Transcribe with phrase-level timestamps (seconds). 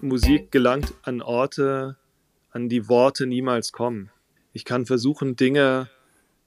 [0.00, 1.96] Musik gelangt an Orte,
[2.50, 4.10] an die Worte niemals kommen.
[4.52, 5.90] Ich kann versuchen, Dinge,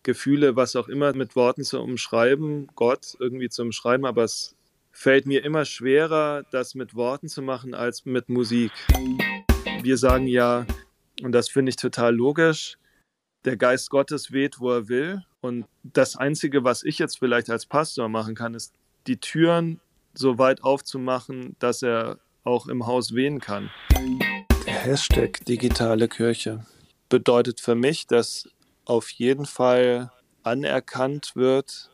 [0.03, 4.55] Gefühle, was auch immer mit Worten zu umschreiben, Gott irgendwie zu umschreiben, aber es
[4.91, 8.71] fällt mir immer schwerer, das mit Worten zu machen als mit Musik.
[9.81, 10.65] Wir sagen ja,
[11.21, 12.77] und das finde ich total logisch,
[13.45, 15.23] der Geist Gottes weht, wo er will.
[15.41, 18.73] Und das Einzige, was ich jetzt vielleicht als Pastor machen kann, ist
[19.07, 19.79] die Türen
[20.13, 22.19] so weit aufzumachen, dass er
[22.49, 23.69] auch im Haus wehen kann.
[24.65, 26.65] Hashtag digitale Kirche
[27.07, 28.49] bedeutet für mich, dass
[28.85, 30.11] auf jeden Fall
[30.43, 31.91] anerkannt wird,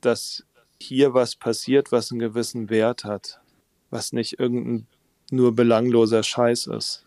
[0.00, 0.44] dass
[0.80, 3.40] hier was passiert, was einen gewissen Wert hat,
[3.90, 4.86] was nicht irgendein
[5.30, 7.04] nur belangloser Scheiß ist,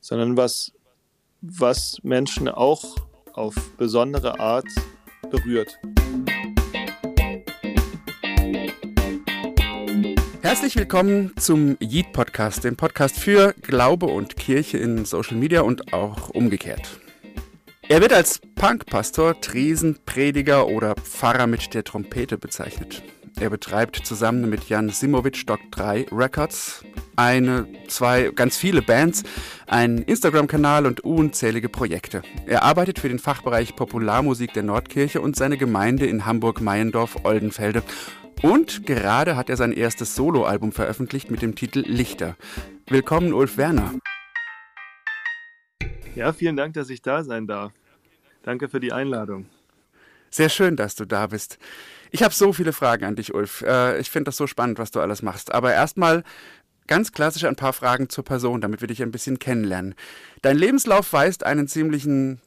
[0.00, 0.72] sondern was,
[1.42, 2.96] was Menschen auch
[3.34, 4.68] auf besondere Art
[5.30, 5.78] berührt.
[10.50, 15.92] Herzlich willkommen zum Yeet Podcast, dem Podcast für Glaube und Kirche in Social Media und
[15.92, 16.98] auch umgekehrt.
[17.88, 23.00] Er wird als Punkpastor, Tresenprediger oder Pfarrer mit der Trompete bezeichnet.
[23.40, 26.84] Er betreibt zusammen mit Jan Simovic Doc 3 Records,
[27.16, 29.22] eine, zwei, ganz viele Bands,
[29.66, 32.20] einen Instagram-Kanal und unzählige Projekte.
[32.44, 37.82] Er arbeitet für den Fachbereich Popularmusik der Nordkirche und seine Gemeinde in Hamburg-Meiendorf-Oldenfelde.
[38.42, 42.36] Und gerade hat er sein erstes Soloalbum veröffentlicht mit dem Titel Lichter.
[42.88, 43.94] Willkommen, Ulf Werner.
[46.14, 47.72] Ja, vielen Dank, dass ich da sein darf.
[48.42, 49.46] Danke für die Einladung.
[50.28, 51.58] Sehr schön, dass du da bist.
[52.10, 53.62] Ich habe so viele Fragen an dich, Ulf.
[53.62, 55.52] Äh, ich finde das so spannend, was du alles machst.
[55.52, 56.24] Aber erstmal
[56.86, 59.94] ganz klassisch ein paar Fragen zur Person, damit wir dich ein bisschen kennenlernen.
[60.42, 62.40] Dein Lebenslauf weist einen ziemlichen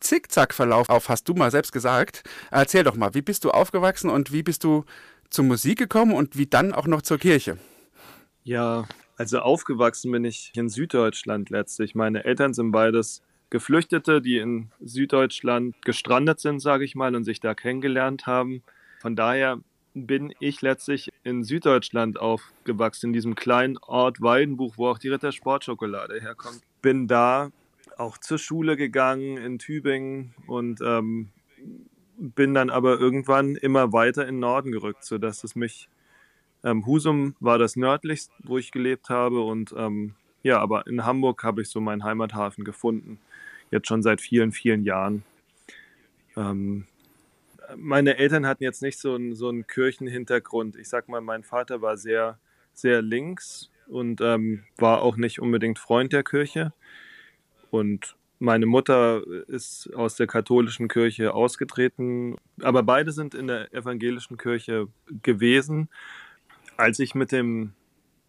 [0.00, 2.22] Zickzack-Verlauf auf, hast du mal selbst gesagt.
[2.50, 4.84] Erzähl doch mal, wie bist du aufgewachsen und wie bist du
[5.28, 7.58] zur Musik gekommen und wie dann auch noch zur Kirche?
[8.42, 11.94] Ja, also aufgewachsen bin ich in Süddeutschland letztlich.
[11.94, 17.40] Meine Eltern sind beides Geflüchtete, die in Süddeutschland gestrandet sind, sage ich mal, und sich
[17.40, 18.62] da kennengelernt haben.
[19.00, 19.58] Von daher
[19.94, 25.32] bin ich letztlich in Süddeutschland aufgewachsen, in diesem kleinen Ort Weidenbuch, wo auch die Ritter
[25.32, 26.60] Sportschokolade herkommt.
[26.80, 27.50] Bin da
[27.96, 31.30] auch zur Schule gegangen in Tübingen und ähm,
[32.16, 35.88] bin dann aber irgendwann immer weiter in den Norden gerückt, sodass es mich
[36.62, 41.42] ähm, Husum war das nördlichst, wo ich gelebt habe und ähm, ja, aber in Hamburg
[41.42, 43.18] habe ich so meinen Heimathafen gefunden
[43.70, 45.24] jetzt schon seit vielen, vielen Jahren.
[46.36, 46.86] Ähm,
[47.76, 50.76] meine Eltern hatten jetzt nicht so einen, so einen Kirchenhintergrund.
[50.76, 52.38] Ich sag mal, mein Vater war sehr,
[52.72, 56.72] sehr links und ähm, war auch nicht unbedingt Freund der Kirche.
[57.70, 64.38] Und meine Mutter ist aus der katholischen Kirche ausgetreten, aber beide sind in der evangelischen
[64.38, 64.88] Kirche
[65.22, 65.88] gewesen.
[66.76, 67.74] Als ich mit dem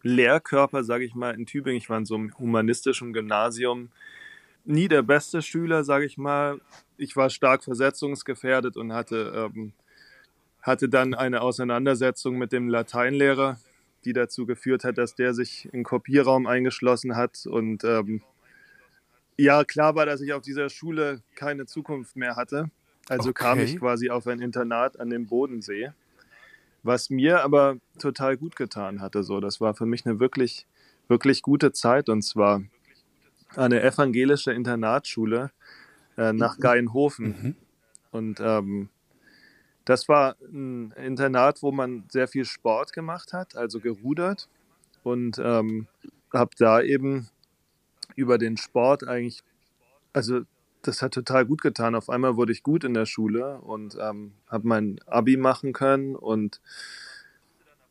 [0.02, 3.90] Lehrkörper, sage ich mal, in Tübingen, ich war in so einem humanistischen Gymnasium,
[4.64, 6.60] nie der beste Schüler, sage ich mal.
[6.96, 9.72] Ich war stark versetzungsgefährdet und hatte, ähm,
[10.60, 13.58] hatte dann eine Auseinandersetzung mit dem Lateinlehrer,
[14.04, 17.46] die dazu geführt hat, dass der sich in Kopierraum eingeschlossen hat.
[17.46, 18.22] Und ähm,
[19.36, 22.70] ja, klar war, dass ich auf dieser Schule keine Zukunft mehr hatte.
[23.08, 23.42] Also okay.
[23.42, 25.90] kam ich quasi auf ein Internat an dem Bodensee,
[26.82, 29.24] was mir aber total gut getan hatte.
[29.24, 30.66] So, das war für mich eine wirklich,
[31.08, 32.08] wirklich gute Zeit.
[32.08, 32.62] Und zwar
[33.56, 35.50] eine evangelische Internatsschule
[36.16, 36.60] äh, nach mhm.
[36.60, 37.26] Geienhofen.
[37.26, 37.56] Mhm.
[38.10, 38.88] Und ähm,
[39.84, 44.48] das war ein Internat, wo man sehr viel Sport gemacht hat, also gerudert.
[45.02, 45.88] Und ähm,
[46.32, 47.28] habe da eben
[48.14, 49.40] über den Sport eigentlich,
[50.12, 50.42] also
[50.82, 51.94] das hat total gut getan.
[51.94, 56.14] Auf einmal wurde ich gut in der Schule und ähm, habe mein Abi machen können
[56.14, 56.60] und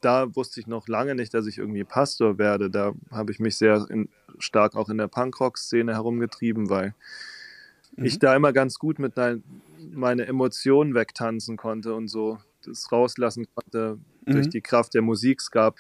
[0.02, 2.70] da wusste ich noch lange nicht, dass ich irgendwie Pastor werde.
[2.70, 6.94] Da habe ich mich sehr in, stark auch in der Punkrock-Szene herumgetrieben, weil
[7.96, 8.06] mhm.
[8.06, 9.44] ich da immer ganz gut mit mein,
[9.92, 14.32] meine Emotionen wegtanzen konnte und so das rauslassen konnte mhm.
[14.34, 15.40] durch die Kraft der Musik.
[15.40, 15.78] Es gab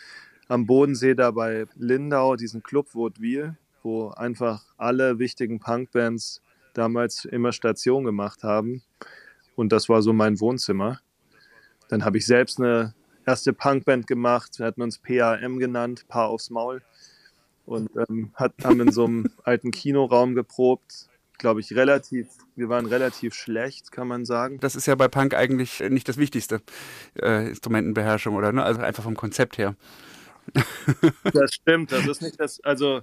[0.47, 6.41] am Bodensee da bei Lindau diesen Club Vaudeville, wo einfach alle wichtigen Punkbands
[6.73, 8.83] damals immer Station gemacht haben.
[9.55, 10.99] Und das war so mein Wohnzimmer.
[11.89, 12.93] Dann habe ich selbst eine
[13.25, 14.59] erste Punkband gemacht.
[14.59, 16.81] Wir hatten uns PAM genannt, Paar aufs Maul.
[17.65, 21.07] Und ähm, hat, haben in so einem alten Kinoraum geprobt.
[21.37, 24.59] Glaube ich, relativ, wir waren relativ schlecht, kann man sagen.
[24.59, 26.61] Das ist ja bei Punk eigentlich nicht das Wichtigste,
[27.19, 28.51] äh, Instrumentenbeherrschung, oder?
[28.51, 28.63] Ne?
[28.63, 29.75] Also einfach vom Konzept her.
[31.33, 33.01] Das stimmt, das ist nicht das, also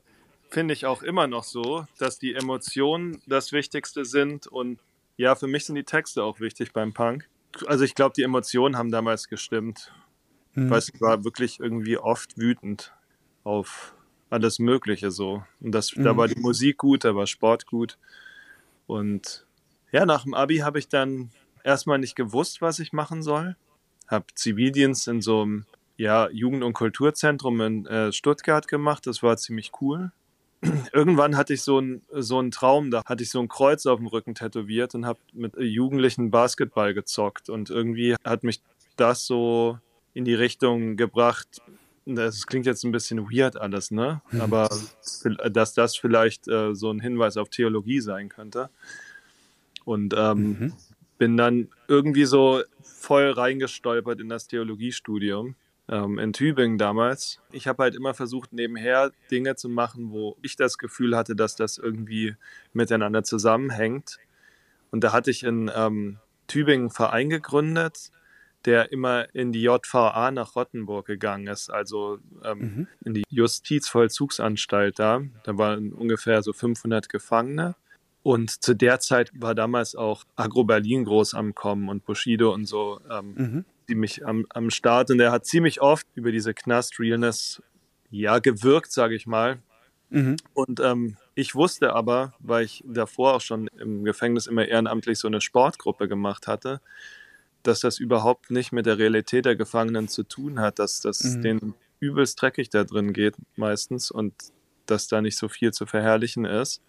[0.51, 4.81] finde ich auch immer noch so, dass die Emotionen das Wichtigste sind und
[5.17, 7.29] ja, für mich sind die Texte auch wichtig beim Punk.
[7.67, 9.93] Also ich glaube, die Emotionen haben damals gestimmt.
[10.55, 10.71] Mhm.
[10.71, 12.93] Weil ich war wirklich irgendwie oft wütend
[13.45, 13.95] auf
[14.31, 15.43] alles Mögliche so.
[15.61, 16.05] Und das, mhm.
[16.05, 17.99] da war die Musik gut, da war Sport gut.
[18.87, 19.47] Und
[19.93, 21.31] ja, nach dem Abi habe ich dann
[21.65, 23.57] erstmal nicht gewusst, was ich machen soll.
[24.07, 25.67] Habe Zivildienst in so einem
[25.97, 29.07] ja, Jugend- und Kulturzentrum in äh, Stuttgart gemacht.
[29.07, 30.13] Das war ziemlich cool.
[30.93, 33.99] Irgendwann hatte ich so, ein, so einen Traum, da hatte ich so ein Kreuz auf
[33.99, 37.49] dem Rücken tätowiert und habe mit Jugendlichen Basketball gezockt.
[37.49, 38.63] Und irgendwie hat mich
[38.97, 39.79] das so
[40.15, 41.63] in die Richtung gebracht.
[42.07, 44.23] Das klingt jetzt ein bisschen weird alles, ne?
[44.31, 44.41] Mhm.
[44.41, 44.69] Aber
[45.51, 48.71] dass das vielleicht äh, so ein Hinweis auf Theologie sein könnte.
[49.85, 50.73] Und ähm, mhm.
[51.19, 55.55] bin dann irgendwie so voll reingestolpert in das Theologiestudium
[55.89, 57.41] ähm, in Tübingen damals.
[57.51, 61.57] Ich habe halt immer versucht, nebenher Dinge zu machen, wo ich das Gefühl hatte, dass
[61.57, 62.37] das irgendwie
[62.73, 64.19] miteinander zusammenhängt.
[64.91, 68.11] Und da hatte ich in ähm, Tübingen einen Verein gegründet,
[68.69, 72.87] der immer in die JVA nach Rottenburg gegangen ist, also ähm, mhm.
[73.05, 75.23] in die Justizvollzugsanstalt da.
[75.43, 77.75] Da waren ungefähr so 500 Gefangene.
[78.23, 82.67] Und zu der Zeit war damals auch Agro Berlin groß am Kommen und Bushido und
[82.67, 83.01] so.
[83.11, 87.63] Ähm, mhm ziemlich am, am Start und er hat ziemlich oft über diese Knast-Realness
[88.11, 89.61] ja gewirkt, sage ich mal.
[90.11, 90.37] Mhm.
[90.55, 95.29] Und ähm, ich wusste aber, weil ich davor auch schon im Gefängnis immer ehrenamtlich so
[95.29, 96.81] eine Sportgruppe gemacht hatte,
[97.63, 101.43] dass das überhaupt nicht mit der Realität der Gefangenen zu tun hat, dass das mhm.
[101.43, 104.35] denen übelst dreckig da drin geht meistens und
[104.87, 106.83] dass da nicht so viel zu verherrlichen ist.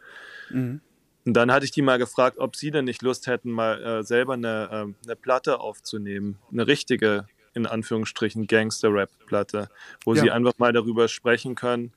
[0.49, 0.81] Mhm.
[1.25, 4.03] Und dann hatte ich die mal gefragt, ob sie denn nicht Lust hätten, mal äh,
[4.03, 6.37] selber eine, äh, eine Platte aufzunehmen.
[6.51, 9.69] Eine richtige, in Anführungsstrichen, Gangster-Rap-Platte,
[10.05, 10.21] wo ja.
[10.21, 11.91] sie einfach mal darüber sprechen können,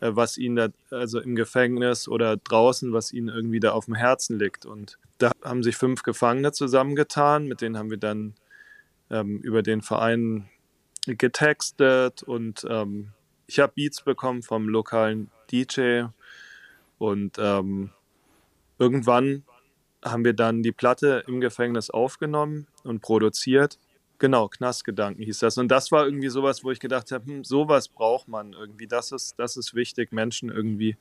[0.00, 4.38] was ihnen da, also im Gefängnis oder draußen, was ihnen irgendwie da auf dem Herzen
[4.38, 4.66] liegt.
[4.66, 8.34] Und da haben sich fünf Gefangene zusammengetan, mit denen haben wir dann
[9.10, 10.48] ähm, über den Verein
[11.06, 13.12] getextet und ähm,
[13.46, 16.06] ich habe Beats bekommen vom lokalen DJ
[16.98, 17.90] und ähm,
[18.78, 19.44] Irgendwann
[20.04, 23.78] haben wir dann die Platte im Gefängnis aufgenommen und produziert.
[24.18, 25.58] Genau, Knastgedanken hieß das.
[25.58, 28.86] Und das war irgendwie sowas, wo ich gedacht habe, hm, sowas braucht man irgendwie.
[28.86, 30.96] Das ist, das ist wichtig, Menschen irgendwie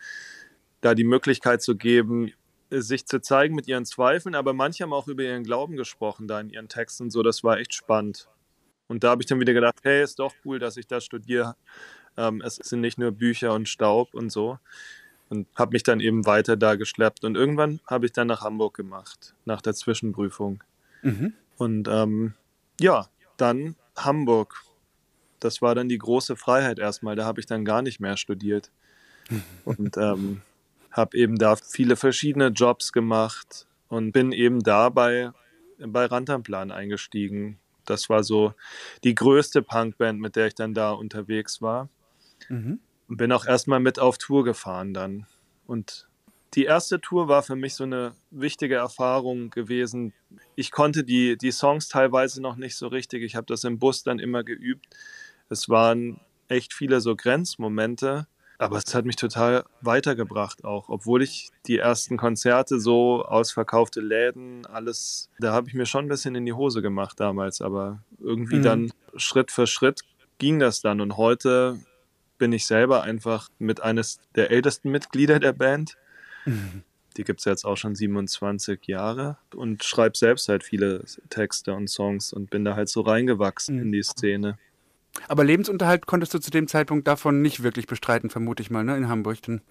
[0.81, 2.33] da die Möglichkeit zu geben,
[2.69, 6.39] sich zu zeigen mit ihren Zweifeln, aber manche haben auch über ihren Glauben gesprochen da
[6.39, 7.09] in ihren Texten.
[7.09, 8.27] So, das war echt spannend.
[8.88, 11.56] Und da habe ich dann wieder gedacht, hey, ist doch cool, dass ich das studiere.
[12.18, 14.59] Ähm, es sind nicht nur Bücher und Staub und so
[15.29, 17.23] und habe mich dann eben weiter da geschleppt.
[17.23, 20.63] Und irgendwann habe ich dann nach Hamburg gemacht, nach der Zwischenprüfung.
[21.01, 21.33] Mhm.
[21.57, 22.33] Und ähm,
[22.80, 23.07] ja,
[23.38, 24.63] dann Hamburg.
[25.39, 27.16] Das war dann die große Freiheit erstmal.
[27.16, 28.72] Da habe ich dann gar nicht mehr studiert.
[29.66, 30.42] Und ähm,
[30.92, 35.31] habe eben da viele verschiedene Jobs gemacht und bin eben dabei
[35.77, 37.60] bei Rantanplan eingestiegen.
[37.83, 38.54] Das war so
[39.04, 41.89] die größte Punkband, mit der ich dann da unterwegs war.
[42.48, 45.25] Mhm bin auch erstmal mit auf Tour gefahren dann.
[45.68, 46.07] Und
[46.56, 50.13] die erste Tour war für mich so eine wichtige Erfahrung gewesen.
[50.56, 53.24] Ich konnte die, die Songs teilweise noch nicht so richtig.
[53.24, 54.86] Ich habe das im Bus dann immer geübt.
[55.50, 61.50] Es waren echt viele so Grenzmomente, aber es hat mich total weitergebracht auch, obwohl ich
[61.68, 66.46] die ersten Konzerte so ausverkaufte Läden, alles, da habe ich mir schon ein bisschen in
[66.46, 68.63] die Hose gemacht damals, aber irgendwie mhm.
[68.63, 70.02] dann Schritt für Schritt
[70.38, 71.80] ging das dann und heute
[72.38, 75.97] bin ich selber einfach mit eines der ältesten Mitglieder der Band.
[76.45, 76.83] Mhm.
[77.18, 81.90] Die gibt es jetzt auch schon 27 Jahre und schreibe selbst halt viele Texte und
[81.90, 83.81] Songs und bin da halt so reingewachsen mhm.
[83.83, 84.57] in die Szene.
[85.28, 88.97] Aber Lebensunterhalt konntest du zu dem Zeitpunkt davon nicht wirklich bestreiten, vermute ich mal, ne,
[88.97, 89.61] in Hamburg dann.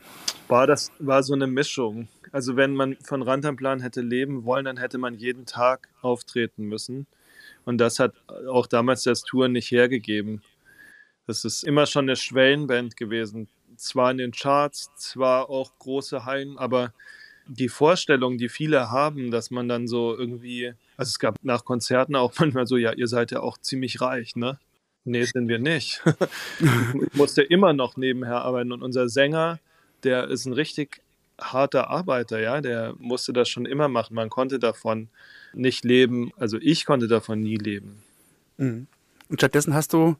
[0.48, 2.08] War das war so eine Mischung.
[2.32, 7.06] Also wenn man von Rantanplan hätte leben wollen, dann hätte man jeden Tag auftreten müssen.
[7.64, 8.14] Und das hat
[8.48, 10.42] auch damals das Tour nicht hergegeben.
[11.26, 13.48] Das ist immer schon eine Schwellenband gewesen.
[13.76, 16.92] Zwar in den Charts, zwar auch große Hallen, aber
[17.46, 22.16] die Vorstellung, die viele haben, dass man dann so irgendwie, also es gab nach Konzerten
[22.16, 24.58] auch manchmal so, ja, ihr seid ja auch ziemlich reich, ne?
[25.06, 26.02] Nee, sind wir nicht.
[26.60, 29.58] ich musste immer noch nebenher arbeiten und unser Sänger,
[30.02, 31.02] der ist ein richtig
[31.38, 34.14] harter Arbeiter, ja, der musste das schon immer machen.
[34.14, 35.08] Man konnte davon
[35.52, 38.02] nicht leben, also ich konnte davon nie leben.
[38.56, 38.86] Mhm.
[39.28, 40.16] Und stattdessen hast du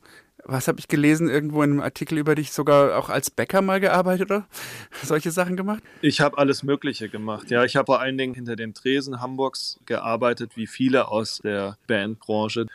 [0.47, 3.81] was habe ich gelesen, irgendwo in einem Artikel über dich, sogar auch als Bäcker mal
[3.81, 4.47] gearbeitet oder
[5.03, 5.83] solche Sachen gemacht?
[6.03, 7.51] Ich habe alles Mögliche gemacht.
[7.51, 11.79] Ja, ich habe vor allen Dingen hinter den Tresen Hamburgs gearbeitet, wie viele aus der
[11.87, 12.67] Bandbranche.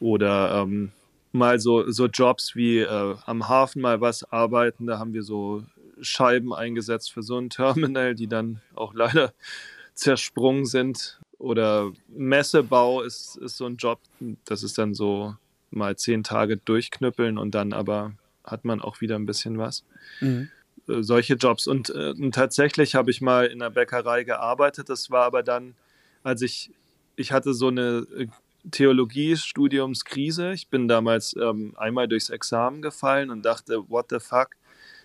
[0.00, 0.92] Oder ähm,
[1.32, 4.86] mal so, so Jobs wie äh, am Hafen mal was arbeiten.
[4.86, 5.64] Da haben wir so
[6.00, 9.32] Scheiben eingesetzt für so ein Terminal, die dann auch leider
[9.94, 11.18] zersprungen sind.
[11.38, 13.98] Oder Messebau ist, ist so ein Job.
[14.44, 15.34] Das ist dann so
[15.74, 18.12] mal zehn Tage durchknüppeln und dann aber
[18.44, 19.84] hat man auch wieder ein bisschen was.
[20.20, 20.48] Mhm.
[20.88, 21.66] Äh, solche Jobs.
[21.66, 24.88] Und, äh, und tatsächlich habe ich mal in einer Bäckerei gearbeitet.
[24.88, 25.74] Das war aber dann,
[26.22, 26.70] als ich,
[27.16, 28.26] ich hatte so eine äh,
[28.70, 30.52] Theologiestudiumskrise.
[30.52, 34.50] Ich bin damals ähm, einmal durchs Examen gefallen und dachte, what the fuck?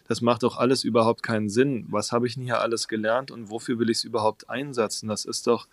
[0.07, 1.85] Das macht doch alles überhaupt keinen Sinn.
[1.89, 5.07] Was habe ich denn hier alles gelernt und wofür will ich es überhaupt einsetzen?
[5.07, 5.67] Das ist doch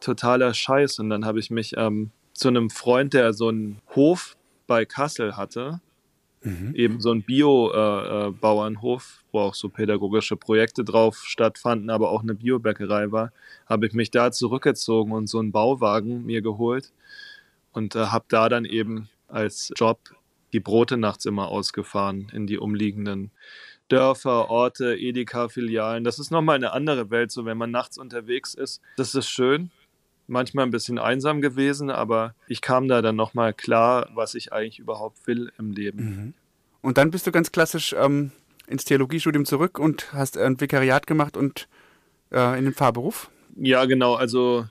[0.00, 0.98] totaler Scheiß.
[0.98, 5.36] Und dann habe ich mich ähm, zu einem Freund, der so einen Hof bei Kassel
[5.36, 5.80] hatte,
[6.42, 6.74] Mhm.
[6.74, 12.22] Eben so ein Bio-Bauernhof, äh, äh, wo auch so pädagogische Projekte drauf stattfanden, aber auch
[12.22, 13.32] eine Biobäckerei war,
[13.66, 16.92] habe ich mich da zurückgezogen und so einen Bauwagen mir geholt
[17.72, 19.98] und äh, habe da dann eben als Job
[20.52, 23.30] die Brote nachts immer ausgefahren in die umliegenden
[23.88, 26.04] Dörfer, Orte, Edeka-Filialen.
[26.04, 28.80] Das ist nochmal eine andere Welt, so wenn man nachts unterwegs ist.
[28.96, 29.70] Das ist schön,
[30.30, 34.78] manchmal ein bisschen einsam gewesen, aber ich kam da dann nochmal klar, was ich eigentlich
[34.78, 36.04] überhaupt will im Leben.
[36.04, 36.34] Mhm.
[36.80, 38.30] Und dann bist du ganz klassisch ähm,
[38.66, 41.68] ins Theologiestudium zurück und hast ein Vikariat gemacht und
[42.30, 43.30] äh, in den Fahrberuf?
[43.56, 44.14] Ja, genau.
[44.14, 44.66] Also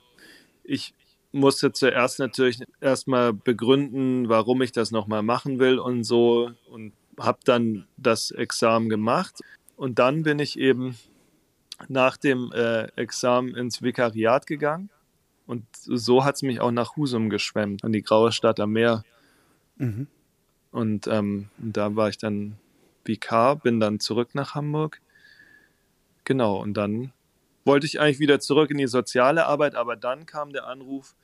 [0.64, 0.94] ich
[1.30, 7.38] musste zuerst natürlich erstmal begründen, warum ich das nochmal machen will und so und habe
[7.44, 9.40] dann das Examen gemacht.
[9.76, 10.96] Und dann bin ich eben
[11.88, 14.90] nach dem äh, Examen ins Vikariat gegangen
[15.50, 19.02] und so hat es mich auch nach Husum geschwemmt, an die graue Stadt am Meer.
[19.78, 20.06] Mhm.
[20.70, 22.56] Und ähm, da war ich dann
[23.04, 25.00] Vikar, bin dann zurück nach Hamburg.
[26.22, 27.12] Genau, und dann
[27.64, 31.16] wollte ich eigentlich wieder zurück in die soziale Arbeit, aber dann kam der Anruf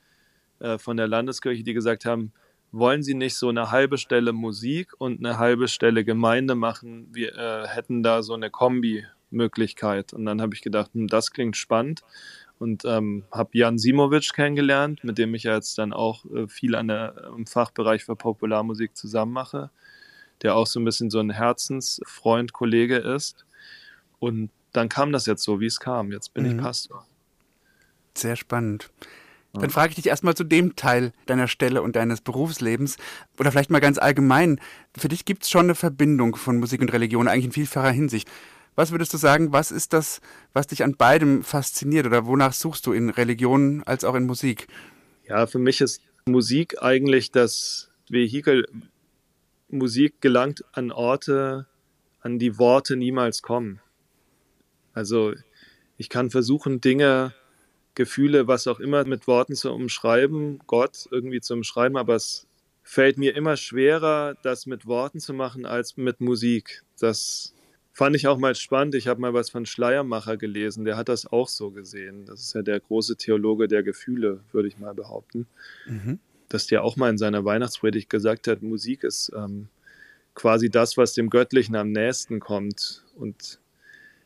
[0.58, 2.32] äh, von der Landeskirche, die gesagt haben,
[2.72, 7.06] wollen Sie nicht so eine halbe Stelle Musik und eine halbe Stelle Gemeinde machen?
[7.12, 10.12] Wir äh, hätten da so eine Kombi-Möglichkeit.
[10.12, 12.02] Und dann habe ich gedacht, hm, das klingt spannend
[12.58, 16.74] und ähm, habe Jan Simovic kennengelernt, mit dem ich ja jetzt dann auch äh, viel
[16.74, 19.70] an der, im Fachbereich für Popularmusik zusammen mache,
[20.42, 23.44] der auch so ein bisschen so ein Herzensfreund, Kollege ist.
[24.18, 26.12] Und dann kam das jetzt so, wie es kam.
[26.12, 26.50] Jetzt bin mhm.
[26.50, 27.06] ich Pastor.
[28.14, 28.90] Sehr spannend.
[29.60, 32.98] Dann frage ich dich erstmal zu dem Teil deiner Stelle und deines Berufslebens
[33.38, 34.60] oder vielleicht mal ganz allgemein.
[34.96, 38.28] Für dich gibt es schon eine Verbindung von Musik und Religion, eigentlich in vielfacher Hinsicht.
[38.76, 40.20] Was würdest du sagen, was ist das,
[40.52, 44.68] was dich an beidem fasziniert oder wonach suchst du in Religion als auch in Musik?
[45.26, 48.68] Ja, für mich ist Musik eigentlich das Vehikel.
[49.68, 51.66] Musik gelangt an Orte,
[52.20, 53.80] an die Worte niemals kommen.
[54.92, 55.32] Also
[55.96, 57.34] ich kann versuchen, Dinge,
[57.94, 62.46] Gefühle, was auch immer mit Worten zu umschreiben, Gott irgendwie zu umschreiben, aber es
[62.82, 66.84] fällt mir immer schwerer, das mit Worten zu machen als mit Musik.
[67.00, 67.55] Das
[67.96, 68.94] Fand ich auch mal spannend.
[68.94, 70.84] Ich habe mal was von Schleiermacher gelesen.
[70.84, 72.26] Der hat das auch so gesehen.
[72.26, 75.46] Das ist ja der große Theologe der Gefühle, würde ich mal behaupten.
[75.86, 76.18] Mhm.
[76.50, 79.68] Dass der auch mal in seiner Weihnachtspredigt gesagt hat, Musik ist ähm,
[80.34, 83.02] quasi das, was dem Göttlichen am nächsten kommt.
[83.14, 83.60] Und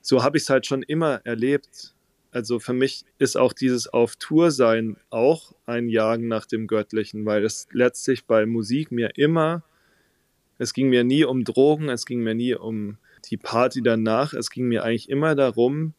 [0.00, 1.94] so habe ich es halt schon immer erlebt.
[2.32, 7.24] Also für mich ist auch dieses Auf Tour sein auch ein Jagen nach dem Göttlichen,
[7.24, 9.62] weil es letztlich bei Musik mir immer,
[10.58, 14.50] es ging mir nie um Drogen, es ging mir nie um die Party danach, es
[14.50, 15.94] ging mir eigentlich immer darum,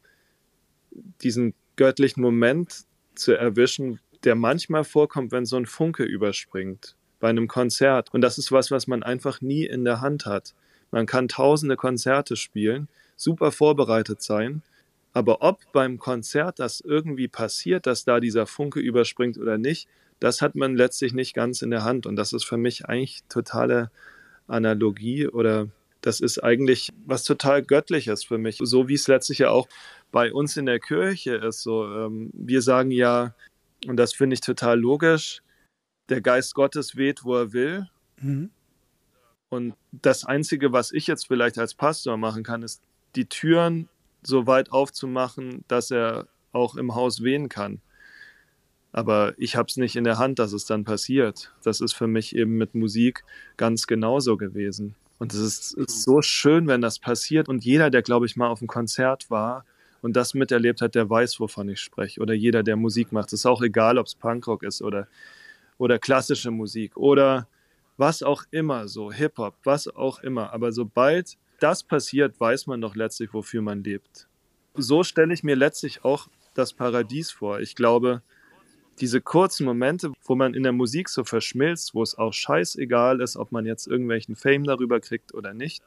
[1.22, 2.86] diesen göttlichen Moment
[3.16, 8.14] zu erwischen, der manchmal vorkommt, wenn so ein Funke überspringt bei einem Konzert.
[8.14, 10.54] Und das ist was, was man einfach nie in der Hand hat.
[10.92, 14.62] Man kann tausende Konzerte spielen, super vorbereitet sein,
[15.14, 19.88] aber ob beim Konzert das irgendwie passiert, dass da dieser Funke überspringt oder nicht,
[20.20, 22.06] das hat man letztlich nicht ganz in der Hand.
[22.06, 23.92] Und das ist für mich eigentlich totale
[24.48, 25.68] Analogie oder
[26.02, 28.58] das ist eigentlich was total Göttliches für mich.
[28.62, 29.68] So wie es letztlich ja auch
[30.12, 31.62] bei uns in der Kirche ist.
[31.62, 33.34] So, ähm, wir sagen ja,
[33.88, 35.42] und das finde ich total logisch,
[36.10, 37.88] der Geist Gottes weht, wo er will.
[38.20, 38.50] Mhm.
[39.50, 42.82] Und das Einzige, was ich jetzt vielleicht als Pastor machen kann, ist,
[43.16, 43.90] die Türen
[44.24, 47.82] so weit aufzumachen, dass er auch im Haus wehen kann.
[48.94, 51.54] Aber ich habe es nicht in der Hand, dass es dann passiert.
[51.64, 53.24] Das ist für mich eben mit Musik
[53.58, 54.96] ganz genauso gewesen.
[55.22, 57.48] Und es ist, ist, so schön, wenn das passiert.
[57.48, 59.66] Und jeder, der, glaube ich, mal auf einem Konzert war
[60.02, 62.22] und das miterlebt hat, der weiß, wovon ich spreche.
[62.22, 63.28] Oder jeder, der Musik macht.
[63.28, 65.08] Es ist auch egal, ob es Punkrock ist oder,
[65.78, 67.48] oder klassische Musik oder
[67.98, 70.54] was auch immer, so Hip-Hop, was auch immer.
[70.54, 74.28] Aber sobald das passiert, weiß man doch letztlich, wofür man lebt.
[74.74, 77.60] So stelle ich mir letztlich auch das Paradies vor.
[77.60, 78.24] Ich glaube,
[79.02, 83.36] diese kurzen Momente, wo man in der Musik so verschmilzt, wo es auch scheißegal ist,
[83.36, 85.84] ob man jetzt irgendwelchen Fame darüber kriegt oder nicht,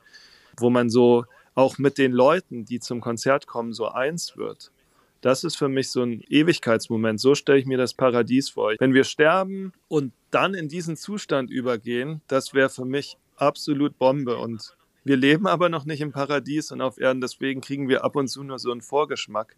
[0.59, 4.73] wo man so auch mit den Leuten, die zum Konzert kommen, so eins wird.
[5.21, 7.19] Das ist für mich so ein Ewigkeitsmoment.
[7.19, 8.75] So stelle ich mir das Paradies vor.
[8.79, 14.37] Wenn wir sterben und dann in diesen Zustand übergehen, das wäre für mich absolut Bombe.
[14.37, 18.17] Und Wir leben aber noch nicht im Paradies und auf Erden, deswegen kriegen wir ab
[18.17, 19.57] und zu nur so einen Vorgeschmack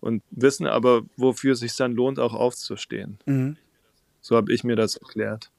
[0.00, 3.18] und wissen aber, wofür es sich dann lohnt, auch aufzustehen.
[3.26, 3.56] Mhm.
[4.20, 5.50] So habe ich mir das erklärt.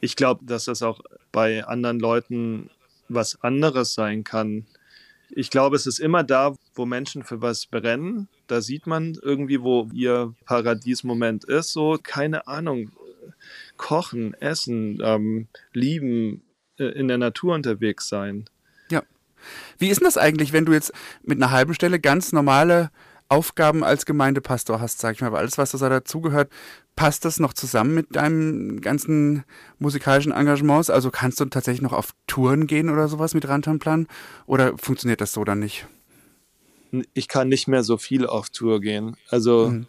[0.00, 1.00] Ich glaube, dass das auch
[1.30, 2.70] bei anderen Leuten
[3.08, 4.66] was anderes sein kann.
[5.30, 8.28] Ich glaube, es ist immer da, wo Menschen für was brennen.
[8.48, 11.72] Da sieht man irgendwie, wo ihr Paradiesmoment ist.
[11.72, 12.90] So, keine Ahnung,
[13.76, 16.42] kochen, essen, ähm, lieben,
[16.78, 18.44] äh, in der Natur unterwegs sein.
[18.90, 19.02] Ja.
[19.78, 22.90] Wie ist denn das eigentlich, wenn du jetzt mit einer halben Stelle ganz normale
[23.32, 26.52] Aufgaben als Gemeindepastor hast, sag ich mal, weil alles, was da dazugehört,
[26.96, 29.44] passt das noch zusammen mit deinem ganzen
[29.78, 30.90] musikalischen Engagements?
[30.90, 34.06] Also kannst du tatsächlich noch auf Touren gehen oder sowas mit Rantanplan?
[34.44, 35.86] Oder funktioniert das so dann nicht?
[37.14, 39.16] Ich kann nicht mehr so viel auf Tour gehen.
[39.30, 39.86] Also mhm.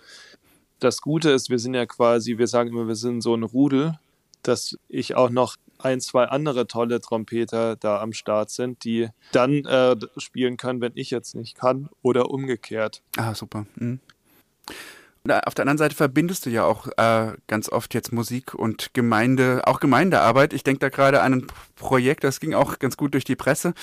[0.80, 4.00] das Gute ist, wir sind ja quasi, wir sagen immer, wir sind so ein Rudel,
[4.42, 9.66] dass ich auch noch ein, zwei andere tolle Trompeter da am Start sind, die dann
[9.66, 13.02] äh, spielen können, wenn ich jetzt nicht kann oder umgekehrt.
[13.18, 13.66] Ah, super.
[13.76, 14.00] Mhm.
[15.26, 19.62] Auf der anderen Seite verbindest du ja auch äh, ganz oft jetzt Musik und Gemeinde,
[19.66, 20.52] auch Gemeindearbeit.
[20.52, 23.74] Ich denke da gerade an ein Projekt, das ging auch ganz gut durch die Presse.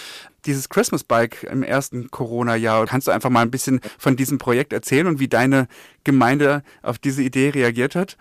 [0.44, 2.84] Dieses Christmas Bike im ersten Corona-Jahr.
[2.84, 5.66] Kannst du einfach mal ein bisschen von diesem Projekt erzählen und wie deine
[6.04, 8.18] Gemeinde auf diese Idee reagiert hat?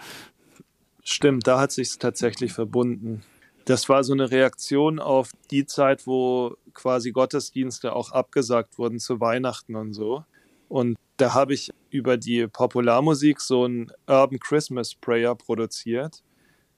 [1.04, 3.24] Stimmt, da hat sich tatsächlich verbunden.
[3.70, 9.20] Das war so eine Reaktion auf die Zeit, wo quasi Gottesdienste auch abgesagt wurden zu
[9.20, 10.24] Weihnachten und so.
[10.70, 16.24] Und da habe ich über die Popularmusik so ein Urban Christmas Prayer produziert.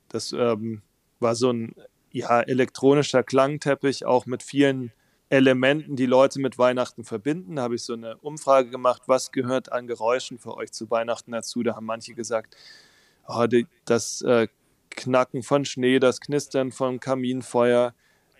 [0.09, 0.81] Das ähm,
[1.21, 1.75] war so ein
[2.11, 4.91] ja, elektronischer Klangteppich, auch mit vielen
[5.29, 7.55] Elementen, die Leute mit Weihnachten verbinden.
[7.55, 11.31] Da habe ich so eine Umfrage gemacht, was gehört an Geräuschen für euch zu Weihnachten
[11.31, 11.63] dazu.
[11.63, 12.57] Da haben manche gesagt,
[13.29, 14.49] oh, die, das äh,
[14.91, 17.93] Knacken von Schnee, das Knistern von Kaminfeuer.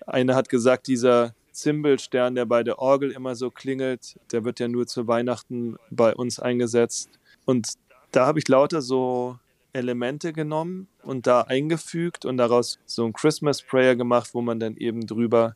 [0.06, 4.68] Einer hat gesagt, dieser Zimbelstern, der bei der Orgel immer so klingelt, der wird ja
[4.68, 7.10] nur zu Weihnachten bei uns eingesetzt.
[7.46, 7.74] Und
[8.12, 9.38] da habe ich lauter so
[9.74, 14.76] Elemente genommen und da eingefügt und daraus so ein Christmas Prayer gemacht, wo man dann
[14.78, 15.56] eben drüber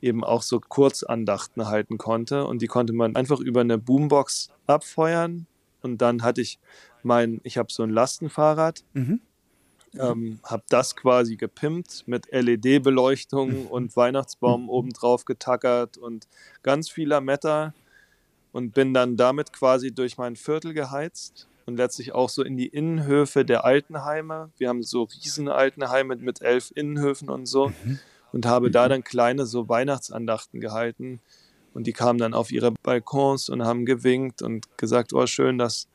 [0.00, 2.44] eben auch so Kurzandachten halten konnte.
[2.46, 5.46] Und die konnte man einfach über eine Boombox abfeuern.
[5.80, 6.58] Und dann hatte ich
[7.02, 8.84] mein, ich habe so ein Lastenfahrrad.
[8.94, 9.20] Mhm.
[9.98, 16.26] Ähm, habe das quasi gepimpt mit LED-Beleuchtung und Weihnachtsbaum obendrauf getackert und
[16.62, 17.74] ganz vieler Meter
[18.52, 22.68] und bin dann damit quasi durch mein Viertel geheizt und letztlich auch so in die
[22.68, 24.50] Innenhöfe der Altenheime.
[24.56, 27.98] Wir haben so riesen Altenheime mit elf Innenhöfen und so mhm.
[28.32, 31.20] und habe da dann kleine so Weihnachtsandachten gehalten
[31.74, 35.88] und die kamen dann auf ihre Balkons und haben gewinkt und gesagt, oh schön, dass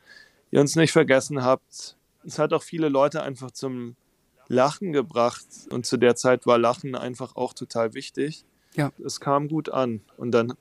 [0.52, 1.97] ihr uns nicht vergessen habt
[2.28, 3.96] es hat auch viele Leute einfach zum
[4.48, 5.48] Lachen gebracht.
[5.72, 8.46] Und zu der Zeit war Lachen einfach auch total wichtig.
[8.76, 8.92] Ja.
[9.04, 10.02] Es kam gut an.
[10.18, 10.54] Und dann äh,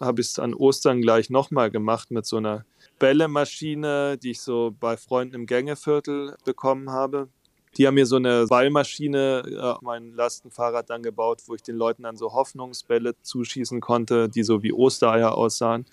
[0.00, 2.64] habe ich es an Ostern gleich nochmal gemacht mit so einer
[2.98, 7.28] Bällemaschine, die ich so bei Freunden im Gängeviertel bekommen habe.
[7.76, 11.76] Die haben mir so eine Ballmaschine äh, auf mein Lastenfahrrad dann gebaut, wo ich den
[11.76, 15.86] Leuten dann so Hoffnungsbälle zuschießen konnte, die so wie Ostereier aussahen.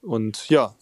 [0.00, 0.74] Und ja,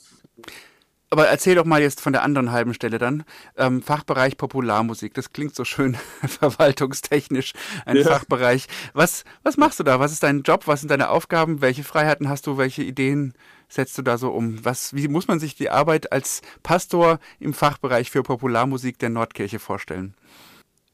[1.15, 3.23] aber erzähl doch mal jetzt von der anderen halben Stelle dann.
[3.57, 5.15] Ähm, Fachbereich Popularmusik.
[5.15, 5.97] Das klingt so schön
[6.27, 7.53] verwaltungstechnisch,
[7.87, 8.03] ein ja.
[8.03, 8.67] Fachbereich.
[8.95, 10.01] Was, was machst du da?
[10.01, 10.67] Was ist dein Job?
[10.67, 11.61] Was sind deine Aufgaben?
[11.61, 12.59] Welche Freiheiten hast du?
[12.59, 13.35] Welche Ideen
[13.69, 14.65] setzt du da so um?
[14.65, 19.61] Was, wie muss man sich die Arbeit als Pastor im Fachbereich für Popularmusik der Nordkirche
[19.61, 20.17] vorstellen?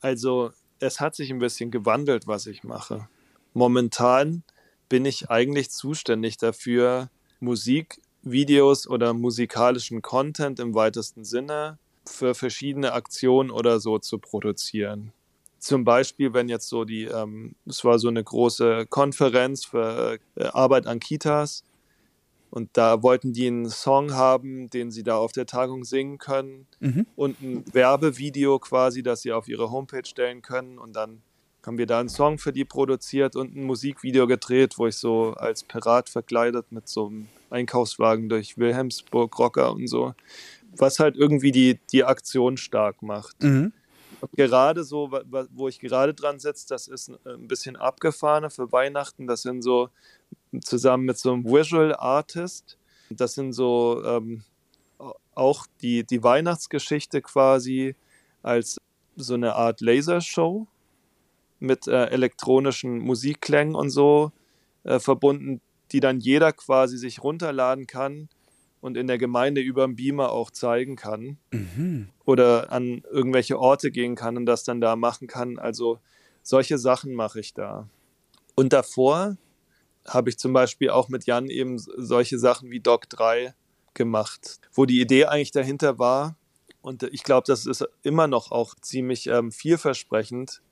[0.02, 3.08] Also, es hat sich ein bisschen gewandelt, was ich mache.
[3.54, 4.42] Momentan
[4.90, 12.92] bin ich eigentlich zuständig dafür, Musik Videos oder musikalischen Content im weitesten Sinne für verschiedene
[12.92, 15.12] Aktionen oder so zu produzieren.
[15.58, 20.44] Zum Beispiel, wenn jetzt so die, ähm, es war so eine große Konferenz für äh,
[20.44, 21.64] Arbeit an Kitas
[22.50, 26.66] und da wollten die einen Song haben, den sie da auf der Tagung singen können
[26.80, 27.06] mhm.
[27.14, 31.22] und ein Werbevideo quasi, das sie auf ihre Homepage stellen können und dann
[31.64, 35.34] haben wir da einen Song für die produziert und ein Musikvideo gedreht, wo ich so
[35.34, 40.14] als Pirat verkleidet mit so einem Einkaufswagen durch Wilhelmsburg Rocker und so,
[40.76, 43.42] was halt irgendwie die, die Aktion stark macht.
[43.42, 43.72] Mhm.
[44.36, 45.10] gerade so,
[45.52, 49.26] wo ich gerade dran sitze, das ist ein bisschen abgefahrener für Weihnachten.
[49.26, 49.90] Das sind so
[50.62, 52.78] zusammen mit so einem Visual Artist.
[53.10, 54.44] Das sind so ähm,
[55.34, 57.96] auch die, die Weihnachtsgeschichte quasi
[58.42, 58.78] als
[59.16, 60.66] so eine Art Lasershow
[61.60, 64.32] mit äh, elektronischen Musikklängen und so
[64.84, 65.60] äh, verbunden,
[65.92, 68.28] die dann jeder quasi sich runterladen kann
[68.80, 72.08] und in der Gemeinde über den Beamer auch zeigen kann mhm.
[72.24, 75.58] oder an irgendwelche Orte gehen kann und das dann da machen kann.
[75.58, 75.98] Also
[76.42, 77.88] solche Sachen mache ich da.
[78.54, 79.36] Und davor
[80.06, 83.54] habe ich zum Beispiel auch mit Jan eben solche Sachen wie Doc 3
[83.92, 86.36] gemacht, wo die Idee eigentlich dahinter war,
[86.82, 90.62] und ich glaube, das ist immer noch auch ziemlich ähm, vielversprechend,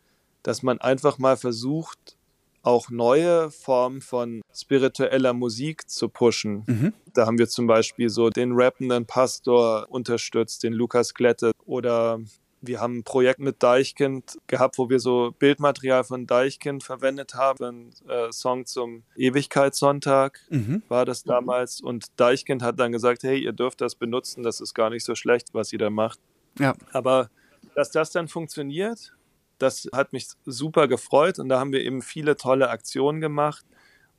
[0.42, 2.16] dass man einfach mal versucht,
[2.62, 6.64] auch neue Formen von spiritueller Musik zu pushen.
[6.66, 6.92] Mhm.
[7.14, 12.20] Da haben wir zum Beispiel so den rappenden Pastor unterstützt, den Lukas Klette oder
[12.60, 17.64] wir haben ein Projekt mit Deichkind gehabt, wo wir so Bildmaterial von Deichkind verwendet haben.
[17.64, 20.82] Ein äh, Song zum Ewigkeitssonntag mhm.
[20.88, 21.80] war das damals.
[21.80, 25.14] Und Deichkind hat dann gesagt, hey, ihr dürft das benutzen, das ist gar nicht so
[25.14, 26.18] schlecht, was ihr da macht.
[26.58, 26.74] Ja.
[26.92, 27.30] Aber
[27.74, 29.14] dass das dann funktioniert,
[29.58, 31.38] das hat mich super gefreut.
[31.38, 33.64] Und da haben wir eben viele tolle Aktionen gemacht.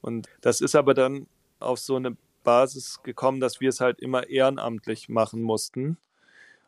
[0.01, 1.27] Und das ist aber dann
[1.59, 5.97] auf so eine Basis gekommen, dass wir es halt immer ehrenamtlich machen mussten.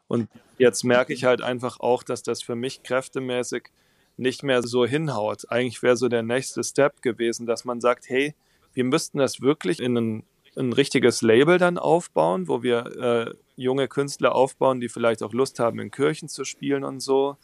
[0.07, 3.69] Und jetzt merke ich halt einfach auch, dass das für mich kräftemäßig
[4.17, 5.49] nicht mehr so hinhaut.
[5.49, 8.35] Eigentlich wäre so der nächste Step gewesen, dass man sagt, hey,
[8.73, 10.23] wir müssten das wirklich in ein,
[10.57, 15.59] ein richtiges Label dann aufbauen, wo wir äh, junge Künstler aufbauen, die vielleicht auch Lust
[15.59, 17.37] haben, in Kirchen zu spielen und so.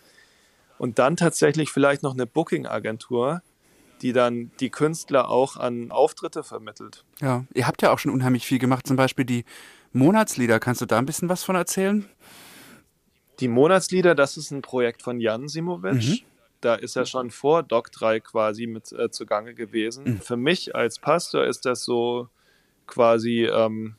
[0.78, 3.42] Und dann tatsächlich vielleicht noch eine Booking-Agentur,
[4.02, 7.04] die dann die Künstler auch an Auftritte vermittelt.
[7.20, 9.44] Ja, ihr habt ja auch schon unheimlich viel gemacht, zum Beispiel die
[9.94, 10.60] Monatslieder.
[10.60, 12.06] Kannst du da ein bisschen was von erzählen?
[13.40, 15.94] Die Monatslieder, das ist ein Projekt von Jan Simovic.
[15.94, 16.20] Mhm.
[16.62, 20.06] Da ist er schon vor Doc 3 quasi mit äh, zugange gewesen.
[20.06, 20.22] Mhm.
[20.22, 22.30] Für mich als Pastor ist das so
[22.88, 23.96] quasi ähm,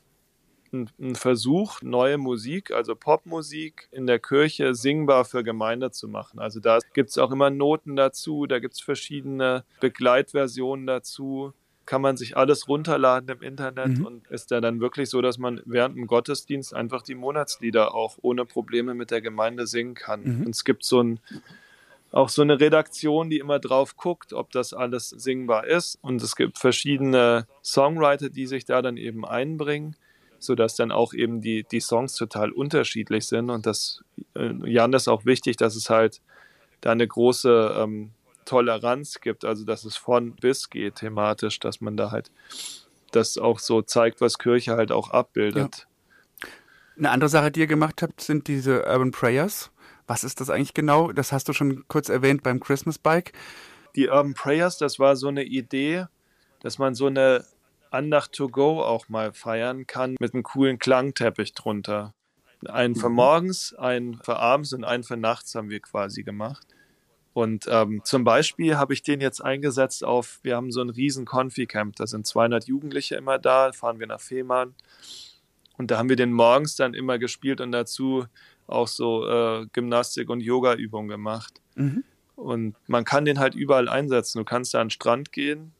[0.73, 6.39] ein, Versuch, neue Musik, also Popmusik in der Kirche singbar für Gemeinde zu machen.
[6.39, 11.53] Also da gibt es auch immer Noten dazu, da gibt es verschiedene Begleitversionen dazu
[11.89, 14.05] kann man sich alles runterladen im Internet mhm.
[14.05, 18.19] und ist da dann wirklich so, dass man während dem Gottesdienst einfach die Monatslieder auch
[18.21, 20.21] ohne Probleme mit der Gemeinde singen kann.
[20.23, 20.45] Mhm.
[20.45, 21.19] Und es gibt so ein
[22.11, 25.97] auch so eine Redaktion, die immer drauf guckt, ob das alles singbar ist.
[26.01, 29.95] Und es gibt verschiedene Songwriter, die sich da dann eben einbringen,
[30.43, 33.49] sodass dann auch eben die, die Songs total unterschiedlich sind.
[33.49, 34.03] Und das,
[34.35, 36.21] äh, Jan ist auch wichtig, dass es halt
[36.81, 38.11] da eine große ähm,
[38.45, 42.31] Toleranz gibt, also dass es von bis geht thematisch, dass man da halt
[43.11, 45.87] das auch so zeigt, was Kirche halt auch abbildet.
[46.43, 46.49] Ja.
[46.97, 49.71] Eine andere Sache, die ihr gemacht habt, sind diese Urban Prayers.
[50.07, 51.11] Was ist das eigentlich genau?
[51.11, 53.33] Das hast du schon kurz erwähnt beim Christmas Bike.
[53.95, 56.05] Die Urban Prayers, das war so eine Idee,
[56.61, 57.45] dass man so eine
[57.91, 62.13] Andacht to go auch mal feiern kann mit einem coolen Klangteppich drunter.
[62.67, 63.15] Einen für mhm.
[63.15, 66.67] morgens, einen für abends und einen für nachts haben wir quasi gemacht.
[67.33, 71.25] Und ähm, zum Beispiel habe ich den jetzt eingesetzt auf, wir haben so ein riesen
[71.25, 74.75] Confi-Camp, da sind 200 Jugendliche immer da, fahren wir nach Fehmarn.
[75.77, 78.25] Und da haben wir den morgens dann immer gespielt und dazu
[78.67, 81.61] auch so äh, Gymnastik- und Yoga-Übungen gemacht.
[81.75, 82.03] Mhm.
[82.35, 84.39] Und man kann den halt überall einsetzen.
[84.39, 85.71] Du kannst da an den Strand gehen,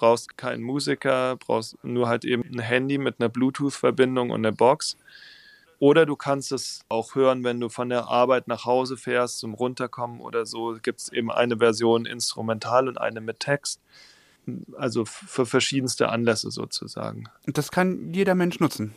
[0.00, 4.96] brauchst keinen Musiker, brauchst nur halt eben ein Handy mit einer Bluetooth-Verbindung und eine Box.
[5.78, 9.52] Oder du kannst es auch hören, wenn du von der Arbeit nach Hause fährst zum
[9.52, 10.78] Runterkommen oder so.
[10.82, 13.80] Gibt es eben eine Version instrumental und eine mit Text.
[14.76, 17.24] Also für verschiedenste Anlässe sozusagen.
[17.44, 18.94] Das kann jeder Mensch nutzen.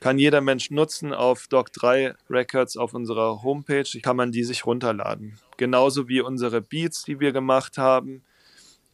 [0.00, 1.12] Kann jeder Mensch nutzen.
[1.12, 5.38] Auf Doc3 Records auf unserer Homepage kann man die sich runterladen.
[5.56, 8.22] Genauso wie unsere Beats, die wir gemacht haben.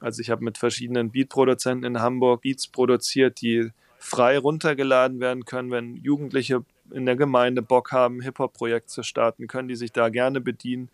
[0.00, 5.70] Also ich habe mit verschiedenen Beatproduzenten in Hamburg Beats produziert, die frei runtergeladen werden können,
[5.70, 10.40] wenn Jugendliche in der Gemeinde Bock haben, Hip-Hop-Projekt zu starten, können die sich da gerne
[10.40, 10.88] bedienen,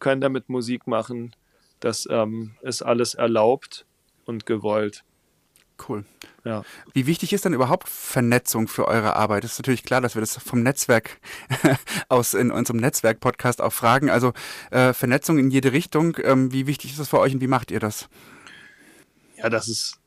[0.00, 1.34] können damit Musik machen.
[1.80, 3.86] Das ähm, ist alles erlaubt
[4.24, 5.04] und gewollt.
[5.88, 6.04] Cool.
[6.44, 6.64] Ja.
[6.92, 9.44] Wie wichtig ist denn überhaupt Vernetzung für eure Arbeit?
[9.44, 11.18] Es ist natürlich klar, dass wir das vom Netzwerk
[12.08, 14.10] aus in unserem Netzwerk-Podcast auch fragen.
[14.10, 14.32] Also
[14.70, 16.16] äh, Vernetzung in jede Richtung.
[16.22, 18.08] Ähm, wie wichtig ist das für euch und wie macht ihr das?
[19.36, 19.98] Ja, das ist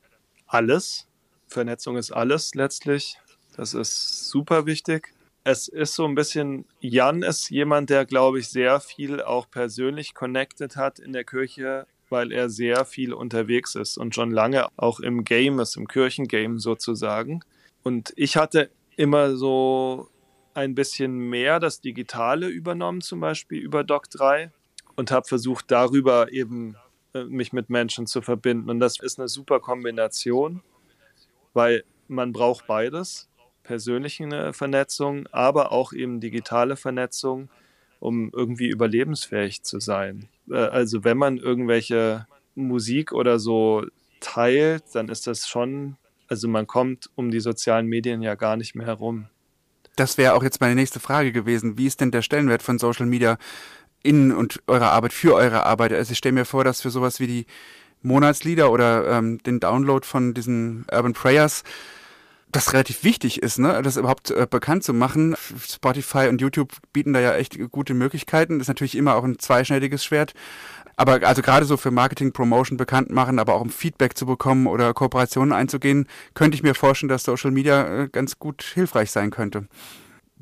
[0.48, 1.08] alles.
[1.48, 3.18] Vernetzung ist alles letztlich.
[3.56, 8.50] Das ist super wichtig es ist so ein bisschen, Jan ist jemand, der, glaube ich,
[8.50, 13.98] sehr viel auch persönlich connected hat in der Kirche, weil er sehr viel unterwegs ist
[13.98, 17.42] und schon lange auch im Game ist, im Kirchengame sozusagen.
[17.84, 20.08] Und ich hatte immer so
[20.54, 24.50] ein bisschen mehr das Digitale übernommen, zum Beispiel über Doc 3
[24.96, 26.78] und habe versucht, darüber eben
[27.14, 28.70] äh, mich mit Menschen zu verbinden.
[28.70, 30.62] Und das ist eine super Kombination,
[31.52, 33.28] weil man braucht beides
[33.64, 37.50] persönliche Vernetzung, aber auch eben digitale Vernetzung,
[38.00, 40.30] um irgendwie überlebensfähig zu sein.
[40.50, 43.86] Äh, also wenn man irgendwelche Musik oder so
[44.20, 48.76] teilt, dann ist das schon, also man kommt um die sozialen Medien ja gar nicht
[48.76, 49.28] mehr herum.
[49.96, 51.78] Das wäre auch jetzt meine nächste Frage gewesen.
[51.78, 53.38] Wie ist denn der Stellenwert von Social Media
[54.04, 55.94] in und eurer Arbeit, für eure Arbeit?
[55.94, 57.46] Also ich stelle mir vor, dass für sowas wie die
[58.02, 61.64] Monatslieder oder ähm, den Download von diesen Urban Prayers
[62.56, 65.36] das relativ wichtig ist, ne, das überhaupt äh, bekannt zu machen.
[65.60, 68.60] Spotify und YouTube bieten da ja echt gute Möglichkeiten.
[68.60, 70.34] Das ist natürlich immer auch ein zweischneidiges Schwert.
[70.98, 74.68] Aber also gerade so für Marketing, Promotion bekannt machen, aber auch um Feedback zu bekommen
[74.68, 79.32] oder Kooperationen einzugehen, könnte ich mir vorstellen, dass Social Media äh, ganz gut hilfreich sein
[79.32, 79.68] könnte.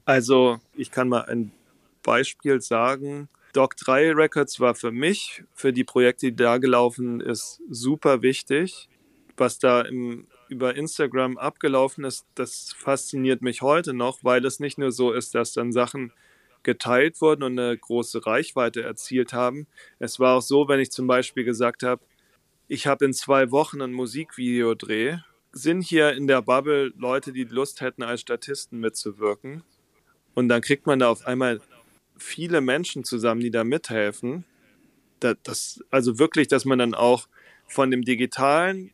[0.05, 1.51] Also ich kann mal ein
[2.03, 3.29] Beispiel sagen.
[3.53, 8.89] Doc 3 Records war für mich, für die Projekte, die da gelaufen ist, super wichtig.
[9.37, 14.77] Was da im über Instagram abgelaufen ist, das fasziniert mich heute noch, weil es nicht
[14.77, 16.11] nur so ist, dass dann Sachen
[16.63, 19.67] geteilt wurden und eine große Reichweite erzielt haben.
[19.99, 22.01] Es war auch so, wenn ich zum Beispiel gesagt habe,
[22.67, 25.17] ich habe in zwei Wochen ein Musikvideo dreh,
[25.51, 29.63] sind hier in der Bubble Leute, die Lust hätten, als Statisten mitzuwirken.
[30.33, 31.61] Und dann kriegt man da auf einmal
[32.17, 34.45] viele Menschen zusammen, die da mithelfen.
[35.19, 37.27] Das, also wirklich, dass man dann auch
[37.67, 38.91] von dem Digitalen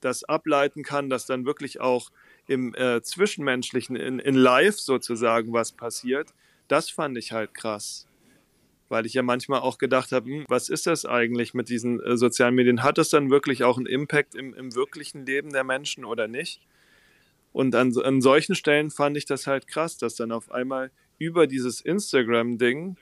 [0.00, 2.10] das ableiten kann, dass dann wirklich auch
[2.46, 6.34] im äh, Zwischenmenschlichen, in, in Live sozusagen was passiert,
[6.68, 8.06] das fand ich halt krass.
[8.88, 12.16] Weil ich ja manchmal auch gedacht habe, hm, was ist das eigentlich mit diesen äh,
[12.16, 12.82] sozialen Medien?
[12.82, 16.60] Hat das dann wirklich auch einen Impact im, im wirklichen Leben der Menschen oder nicht?
[17.52, 21.46] Und an, an solchen Stellen fand ich das halt krass, dass dann auf einmal über
[21.46, 22.96] dieses Instagram-Ding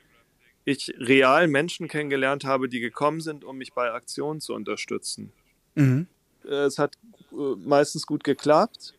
[0.63, 5.31] ich real Menschen kennengelernt habe, die gekommen sind, um mich bei Aktionen zu unterstützen.
[5.75, 6.07] Mhm.
[6.47, 6.95] Äh, es hat
[7.31, 8.93] äh, meistens gut geklappt.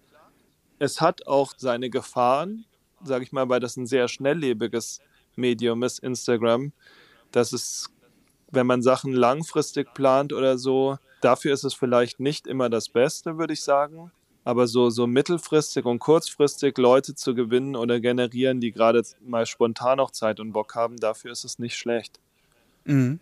[0.78, 2.66] Es hat auch seine Gefahren,
[3.02, 5.00] sage ich mal, weil das ein sehr schnelllebiges
[5.36, 6.72] Medium ist, Instagram,
[7.32, 7.90] dass es,
[8.50, 13.38] wenn man Sachen langfristig plant oder so, dafür ist es vielleicht nicht immer das Beste,
[13.38, 14.10] würde ich sagen.
[14.44, 19.96] Aber so, so mittelfristig und kurzfristig Leute zu gewinnen oder generieren, die gerade mal spontan
[19.96, 22.20] noch Zeit und Bock haben, dafür ist es nicht schlecht.
[22.84, 23.18] Mhm.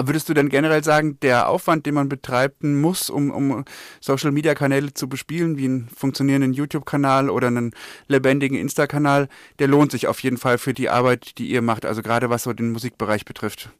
[0.00, 3.64] Würdest du denn generell sagen, der Aufwand, den man betreiben muss, um, um
[4.00, 7.72] Social-Media-Kanäle zu bespielen, wie einen funktionierenden YouTube-Kanal oder einen
[8.06, 12.02] lebendigen Insta-Kanal, der lohnt sich auf jeden Fall für die Arbeit, die ihr macht, also
[12.02, 13.70] gerade was so den Musikbereich betrifft?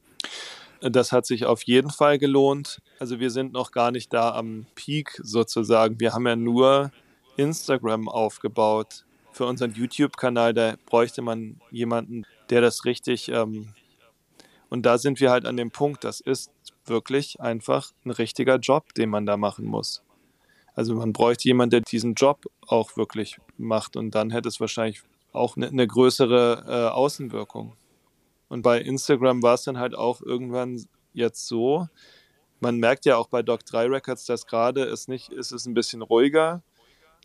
[0.80, 2.80] Das hat sich auf jeden Fall gelohnt.
[2.98, 5.98] Also wir sind noch gar nicht da am Peak sozusagen.
[5.98, 6.92] Wir haben ja nur
[7.36, 9.04] Instagram aufgebaut.
[9.32, 13.68] Für unseren YouTube-Kanal, da bräuchte man jemanden, der das richtig ähm,
[14.70, 16.50] und da sind wir halt an dem Punkt, das ist
[16.84, 20.02] wirklich einfach ein richtiger Job, den man da machen muss.
[20.74, 25.02] Also man bräuchte jemanden, der diesen Job auch wirklich macht und dann hätte es wahrscheinlich
[25.32, 27.74] auch eine, eine größere äh, Außenwirkung.
[28.48, 31.88] Und bei Instagram war es dann halt auch irgendwann jetzt so,
[32.60, 35.74] man merkt ja auch bei Doc 3 Records, dass gerade es nicht, ist es ein
[35.74, 36.62] bisschen ruhiger,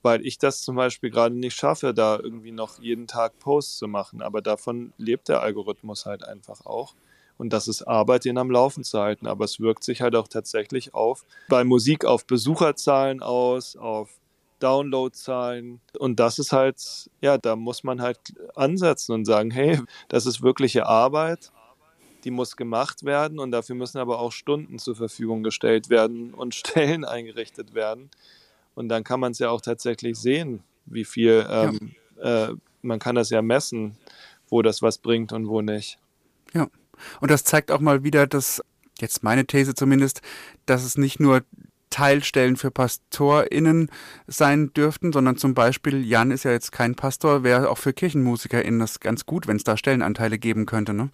[0.02, 3.88] weil ich das zum Beispiel gerade nicht schaffe, da irgendwie noch jeden Tag Posts zu
[3.88, 4.22] machen.
[4.22, 6.94] Aber davon lebt der Algorithmus halt einfach auch.
[7.38, 9.28] Und das ist Arbeit, den am Laufen zu halten.
[9.28, 14.10] Aber es wirkt sich halt auch tatsächlich auf, bei Musik auf Besucherzahlen aus, auf
[14.60, 15.82] Downloadzahlen.
[16.00, 18.20] Und das ist halt, ja, da muss man halt
[18.56, 21.52] ansetzen und sagen, hey, das ist wirkliche Arbeit,
[22.24, 26.56] die muss gemacht werden und dafür müssen aber auch Stunden zur Verfügung gestellt werden und
[26.56, 28.10] Stellen eingerichtet werden.
[28.74, 32.46] Und dann kann man es ja auch tatsächlich sehen, wie viel, ähm, ja.
[32.46, 33.98] äh, man kann das ja messen,
[34.48, 36.00] wo das was bringt und wo nicht.
[36.54, 36.68] Ja.
[37.22, 38.62] Und das zeigt auch mal wieder, dass,
[39.00, 40.22] jetzt meine These zumindest,
[40.66, 41.42] dass es nicht nur
[41.90, 43.92] Teilstellen für PastorInnen
[44.26, 48.80] sein dürften, sondern zum Beispiel, Jan ist ja jetzt kein Pastor, wäre auch für KirchenmusikerInnen
[48.80, 51.10] das ganz gut, wenn es da Stellenanteile geben könnte, ne?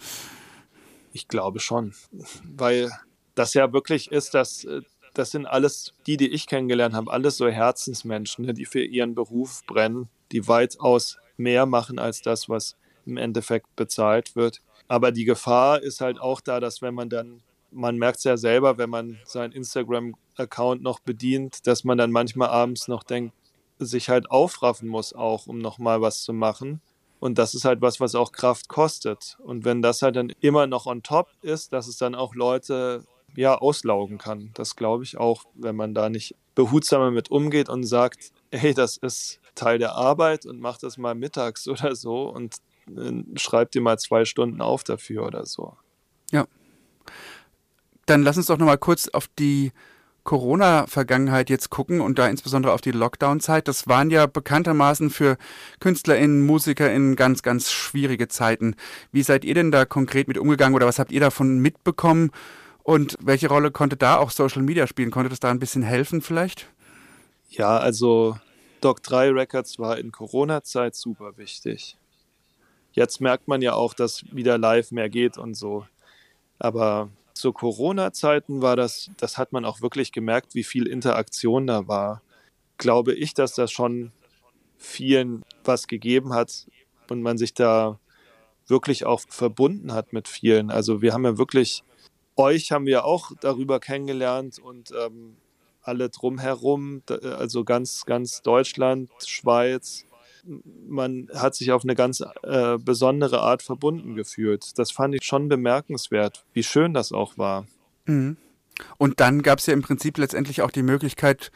[1.11, 1.95] Ich glaube schon,
[2.43, 2.91] weil
[3.35, 4.65] das ja wirklich ist, dass
[5.13, 9.15] das sind alles die, die ich kennengelernt habe, alles so Herzensmenschen, ne, die für ihren
[9.15, 14.61] Beruf brennen, die weitaus mehr machen als das, was im Endeffekt bezahlt wird.
[14.89, 18.35] Aber die Gefahr ist halt auch da, dass wenn man dann, man merkt es ja
[18.35, 23.33] selber, wenn man seinen Instagram-Account noch bedient, dass man dann manchmal abends noch denkt,
[23.77, 26.81] sich halt aufraffen muss auch, um nochmal was zu machen.
[27.19, 29.37] Und das ist halt was, was auch Kraft kostet.
[29.43, 33.05] Und wenn das halt dann immer noch on top ist, dass es dann auch Leute
[33.35, 34.49] ja auslaugen kann.
[34.55, 38.97] Das glaube ich auch, wenn man da nicht behutsamer mit umgeht und sagt, hey, das
[38.97, 42.55] ist Teil der Arbeit und mach das mal mittags oder so und
[43.35, 45.77] schreib dir mal zwei Stunden auf dafür oder so.
[46.31, 46.45] Ja.
[48.05, 49.71] Dann lass uns doch nochmal kurz auf die
[50.23, 53.67] Corona-Vergangenheit jetzt gucken und da insbesondere auf die Lockdown-Zeit.
[53.67, 55.37] Das waren ja bekanntermaßen für
[55.79, 58.75] KünstlerInnen, MusikerInnen ganz, ganz schwierige Zeiten.
[59.11, 62.31] Wie seid ihr denn da konkret mit umgegangen oder was habt ihr davon mitbekommen?
[62.83, 65.11] Und welche Rolle konnte da auch Social Media spielen?
[65.11, 66.67] Konnte das da ein bisschen helfen vielleicht?
[67.49, 68.37] Ja, also
[68.81, 71.98] Doc 3 Records war in Corona-Zeit super wichtig.
[72.91, 75.85] Jetzt merkt man ja auch, dass wieder live mehr geht und so.
[76.57, 81.87] Aber zu Corona-Zeiten war das, das hat man auch wirklich gemerkt, wie viel Interaktion da
[81.87, 82.21] war.
[82.77, 84.11] Glaube ich, dass das schon
[84.77, 86.67] vielen was gegeben hat
[87.09, 87.99] und man sich da
[88.67, 90.69] wirklich auch verbunden hat mit vielen.
[90.71, 91.83] Also wir haben ja wirklich,
[92.35, 95.37] euch haben wir auch darüber kennengelernt und ähm,
[95.81, 100.05] alle drumherum, also ganz, ganz Deutschland, Schweiz.
[100.87, 104.77] Man hat sich auf eine ganz äh, besondere Art verbunden gefühlt.
[104.77, 107.65] Das fand ich schon bemerkenswert, wie schön das auch war.
[108.05, 108.37] Mhm.
[108.97, 111.51] Und dann gab es ja im Prinzip letztendlich auch die Möglichkeit,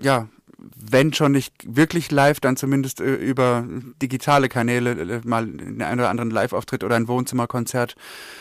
[0.00, 0.28] ja,
[0.76, 3.64] wenn schon nicht wirklich live, dann zumindest äh, über
[4.02, 7.94] digitale Kanäle äh, mal einen oder anderen Live-Auftritt oder ein Wohnzimmerkonzert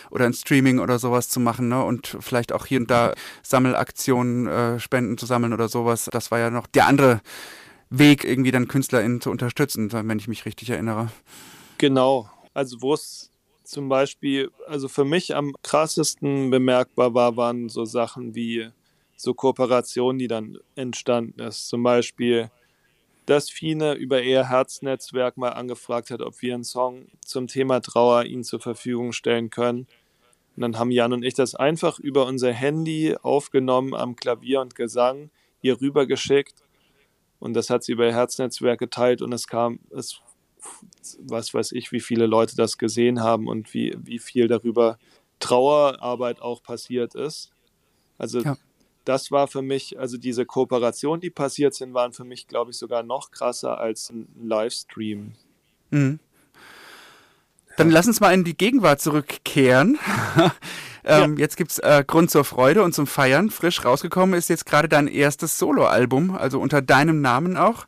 [0.09, 1.83] oder ein Streaming oder sowas zu machen ne?
[1.83, 3.13] und vielleicht auch hier und da
[3.43, 6.09] Sammelaktionen, äh, Spenden zu sammeln oder sowas.
[6.11, 7.21] Das war ja noch der andere
[7.89, 11.09] Weg, irgendwie dann KünstlerInnen zu unterstützen, wenn ich mich richtig erinnere.
[11.77, 12.29] Genau.
[12.53, 13.31] Also wo es
[13.63, 18.69] zum Beispiel, also für mich am krassesten bemerkbar war, waren so Sachen wie
[19.15, 21.67] so Kooperationen, die dann entstanden ist.
[21.67, 22.49] Zum Beispiel,
[23.25, 28.25] dass Fine über ihr Herznetzwerk mal angefragt hat, ob wir einen Song zum Thema Trauer
[28.25, 29.87] ihnen zur Verfügung stellen können.
[30.55, 34.73] Und dann haben Jan und ich das einfach über unser Handy aufgenommen am Klavier und
[34.73, 35.29] Gesang,
[35.61, 36.55] ihr rübergeschickt.
[37.39, 40.19] Und das hat sie über ihr Herznetzwerk geteilt und es kam, es,
[41.19, 44.97] was weiß ich, wie viele Leute das gesehen haben und wie, wie viel darüber
[45.39, 47.51] Trauerarbeit auch passiert ist.
[48.17, 48.57] Also ja
[49.09, 52.77] das war für mich, also diese Kooperationen, die passiert sind, waren für mich, glaube ich,
[52.77, 55.33] sogar noch krasser als ein Livestream.
[55.89, 56.19] Mhm.
[57.75, 59.97] Dann lass uns mal in die Gegenwart zurückkehren.
[61.03, 61.39] Ähm, ja.
[61.39, 63.49] Jetzt gibt es äh, Grund zur Freude und zum Feiern.
[63.49, 67.85] Frisch rausgekommen ist jetzt gerade dein erstes Soloalbum, also unter deinem Namen auch.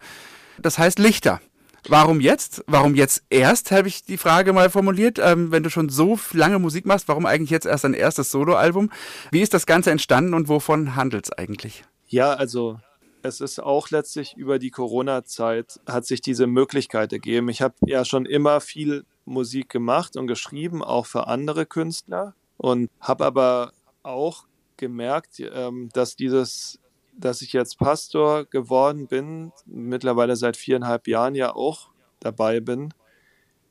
[0.59, 1.41] Das heißt Lichter.
[1.87, 2.63] Warum jetzt?
[2.67, 5.17] Warum jetzt erst, habe ich die Frage mal formuliert.
[5.19, 8.91] Ähm, wenn du schon so lange Musik machst, warum eigentlich jetzt erst dein erstes Soloalbum?
[9.31, 11.83] Wie ist das Ganze entstanden und wovon handelt es eigentlich?
[12.07, 12.77] Ja, also
[13.23, 17.49] es ist auch letztlich über die Corona-Zeit hat sich diese Möglichkeit ergeben.
[17.49, 22.91] Ich habe ja schon immer viel Musik gemacht und geschrieben, auch für andere Künstler und
[22.99, 24.45] habe aber auch
[24.77, 26.77] gemerkt, ähm, dass dieses
[27.13, 32.93] dass ich jetzt Pastor geworden bin, mittlerweile seit viereinhalb Jahren ja auch dabei bin,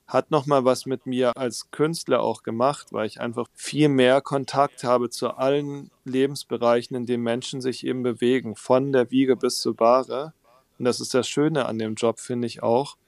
[0.06, 4.84] hat nochmal was mit mir als Künstler auch gemacht, weil ich einfach viel mehr Kontakt
[4.84, 9.74] habe zu allen Lebensbereichen, in denen Menschen sich eben bewegen, von der Wiege bis zur
[9.74, 10.34] Bahre.
[10.78, 12.98] Und das ist das Schöne an dem Job, finde ich auch,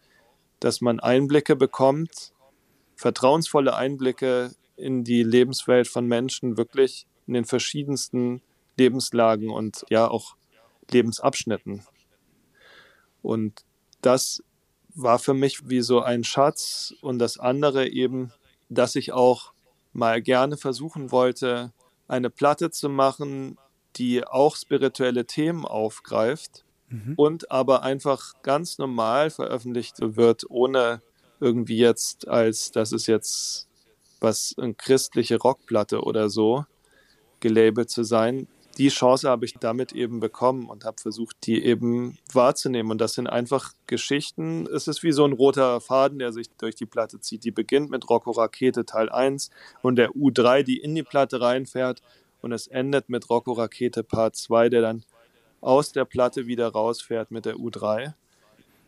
[0.61, 2.33] dass man Einblicke bekommt,
[2.97, 8.43] vertrauensvolle Einblicke in die Lebenswelt von Menschen, wirklich in den verschiedensten
[8.77, 10.37] Lebenslagen und ja auch
[10.91, 11.83] Lebensabschnitten.
[13.23, 13.65] Und
[14.01, 14.43] das
[14.95, 18.33] war für mich wie so ein Schatz und das andere eben,
[18.69, 19.53] dass ich auch
[19.93, 21.73] mal gerne versuchen wollte,
[22.09, 23.59] eine Platte zu machen,
[23.97, 27.15] die auch spirituelle Themen aufgreift mhm.
[27.17, 31.03] und aber einfach ganz normal veröffentlicht wird, ohne
[31.41, 33.69] irgendwie jetzt als, das ist jetzt
[34.23, 36.65] was, eine christliche Rockplatte oder so
[37.41, 38.47] gelabelt zu sein,
[38.79, 42.91] die Chance habe ich damit eben bekommen und habe versucht, die eben wahrzunehmen.
[42.91, 44.67] Und das sind einfach Geschichten.
[44.67, 47.45] Es ist wie so ein roter Faden, der sich durch die Platte zieht.
[47.45, 49.51] Die beginnt mit Rocco Rakete Teil 1
[49.83, 52.01] und der U3, die in die Platte reinfährt.
[52.41, 55.05] Und es endet mit Rocco Rakete Part 2, der dann
[55.61, 58.15] aus der Platte wieder rausfährt mit der U3.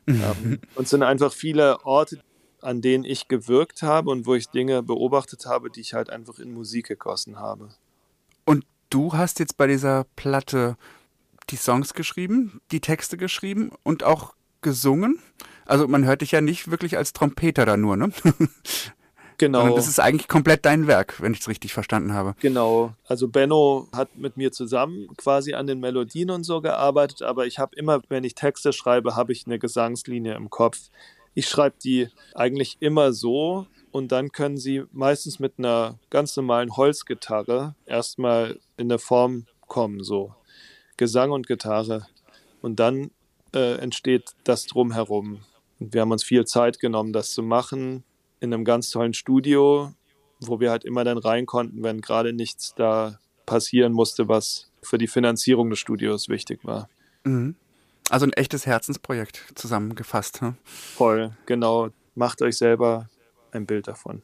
[0.06, 2.20] ähm, und es sind einfach viele Orte,
[2.64, 6.38] an denen ich gewirkt habe und wo ich Dinge beobachtet habe, die ich halt einfach
[6.38, 7.68] in Musik gegossen habe.
[8.44, 10.76] Und du hast jetzt bei dieser Platte
[11.50, 15.18] die Songs geschrieben, die Texte geschrieben und auch gesungen.
[15.66, 18.10] Also man hört dich ja nicht wirklich als Trompeter da nur, ne?
[19.38, 19.60] Genau.
[19.60, 22.34] Sondern das ist eigentlich komplett dein Werk, wenn ich es richtig verstanden habe.
[22.40, 22.94] Genau.
[23.06, 27.58] Also Benno hat mit mir zusammen quasi an den Melodien und so gearbeitet, aber ich
[27.58, 30.88] habe immer, wenn ich Texte schreibe, habe ich eine Gesangslinie im Kopf.
[31.34, 36.76] Ich schreibe die eigentlich immer so, und dann können sie meistens mit einer ganz normalen
[36.76, 40.34] Holzgitarre erstmal in der Form kommen, so
[40.96, 42.08] Gesang und Gitarre.
[42.60, 43.12] Und dann
[43.54, 45.42] äh, entsteht das drumherum.
[45.78, 48.02] Und wir haben uns viel Zeit genommen, das zu machen,
[48.40, 49.92] in einem ganz tollen Studio,
[50.40, 54.98] wo wir halt immer dann rein konnten, wenn gerade nichts da passieren musste, was für
[54.98, 56.88] die Finanzierung des Studios wichtig war.
[57.22, 57.54] Mhm.
[58.10, 60.40] Also ein echtes Herzensprojekt zusammengefasst.
[60.40, 60.56] Hm?
[60.64, 61.90] Voll, genau.
[62.14, 63.08] Macht euch selber
[63.52, 64.22] ein Bild davon.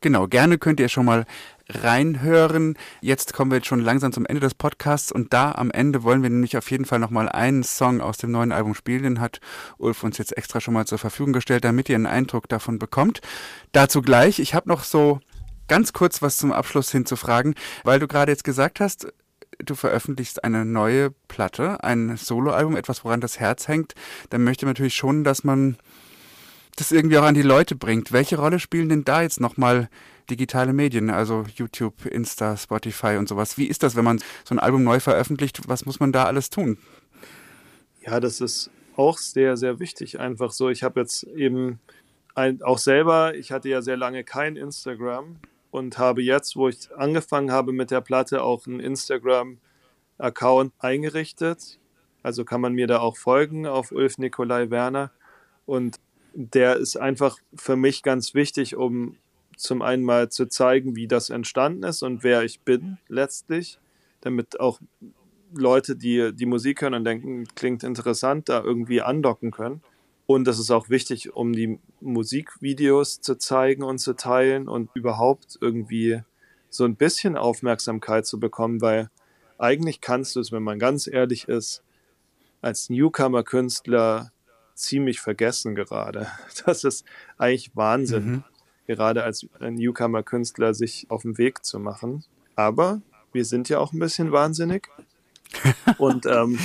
[0.00, 1.24] Genau, gerne könnt ihr schon mal
[1.68, 2.76] reinhören.
[3.00, 6.22] Jetzt kommen wir jetzt schon langsam zum Ende des Podcasts und da am Ende wollen
[6.22, 9.02] wir nämlich auf jeden Fall nochmal einen Song aus dem neuen Album spielen.
[9.02, 9.40] Den hat
[9.78, 13.20] Ulf uns jetzt extra schon mal zur Verfügung gestellt, damit ihr einen Eindruck davon bekommt.
[13.72, 15.20] Dazu gleich, ich habe noch so
[15.66, 19.08] ganz kurz was zum Abschluss hinzufragen, weil du gerade jetzt gesagt hast,
[19.58, 23.94] du veröffentlichst eine neue Platte, ein Soloalbum, etwas, woran das Herz hängt,
[24.30, 25.76] dann möchte man natürlich schon, dass man
[26.76, 28.12] das irgendwie auch an die Leute bringt.
[28.12, 29.88] Welche Rolle spielen denn da jetzt nochmal
[30.28, 33.56] digitale Medien, also YouTube, Insta, Spotify und sowas?
[33.56, 35.68] Wie ist das, wenn man so ein Album neu veröffentlicht?
[35.68, 36.78] Was muss man da alles tun?
[38.04, 40.20] Ja, das ist auch sehr, sehr wichtig.
[40.20, 41.80] Einfach so, ich habe jetzt eben
[42.34, 45.36] ein, auch selber, ich hatte ja sehr lange kein Instagram
[45.70, 51.78] und habe jetzt, wo ich angefangen habe mit der Platte, auch einen Instagram-Account eingerichtet.
[52.22, 55.12] Also kann man mir da auch folgen auf Ulf Nikolai Werner.
[55.64, 55.98] Und
[56.34, 59.16] der ist einfach für mich ganz wichtig, um
[59.56, 63.78] zum einen mal zu zeigen, wie das entstanden ist und wer ich bin letztlich,
[64.20, 64.80] damit auch
[65.54, 69.82] Leute, die die Musik hören und denken, klingt interessant, da irgendwie andocken können.
[70.26, 75.56] Und das ist auch wichtig, um die Musikvideos zu zeigen und zu teilen und überhaupt
[75.60, 76.22] irgendwie
[76.68, 79.08] so ein bisschen Aufmerksamkeit zu bekommen, weil
[79.58, 81.82] eigentlich kannst du es, wenn man ganz ehrlich ist,
[82.60, 84.32] als Newcomer-Künstler
[84.74, 86.28] ziemlich vergessen gerade.
[86.66, 87.04] Das ist
[87.38, 88.44] eigentlich Wahnsinn, mhm.
[88.86, 92.24] gerade als Newcomer-Künstler sich auf den Weg zu machen.
[92.56, 93.00] Aber
[93.32, 94.88] wir sind ja auch ein bisschen wahnsinnig.
[95.98, 96.58] und ähm,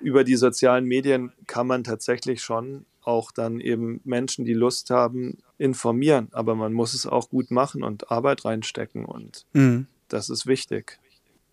[0.00, 5.38] über die sozialen Medien kann man tatsächlich schon auch dann eben Menschen, die Lust haben,
[5.58, 6.28] informieren.
[6.32, 9.86] Aber man muss es auch gut machen und Arbeit reinstecken und mhm.
[10.08, 10.98] das ist wichtig.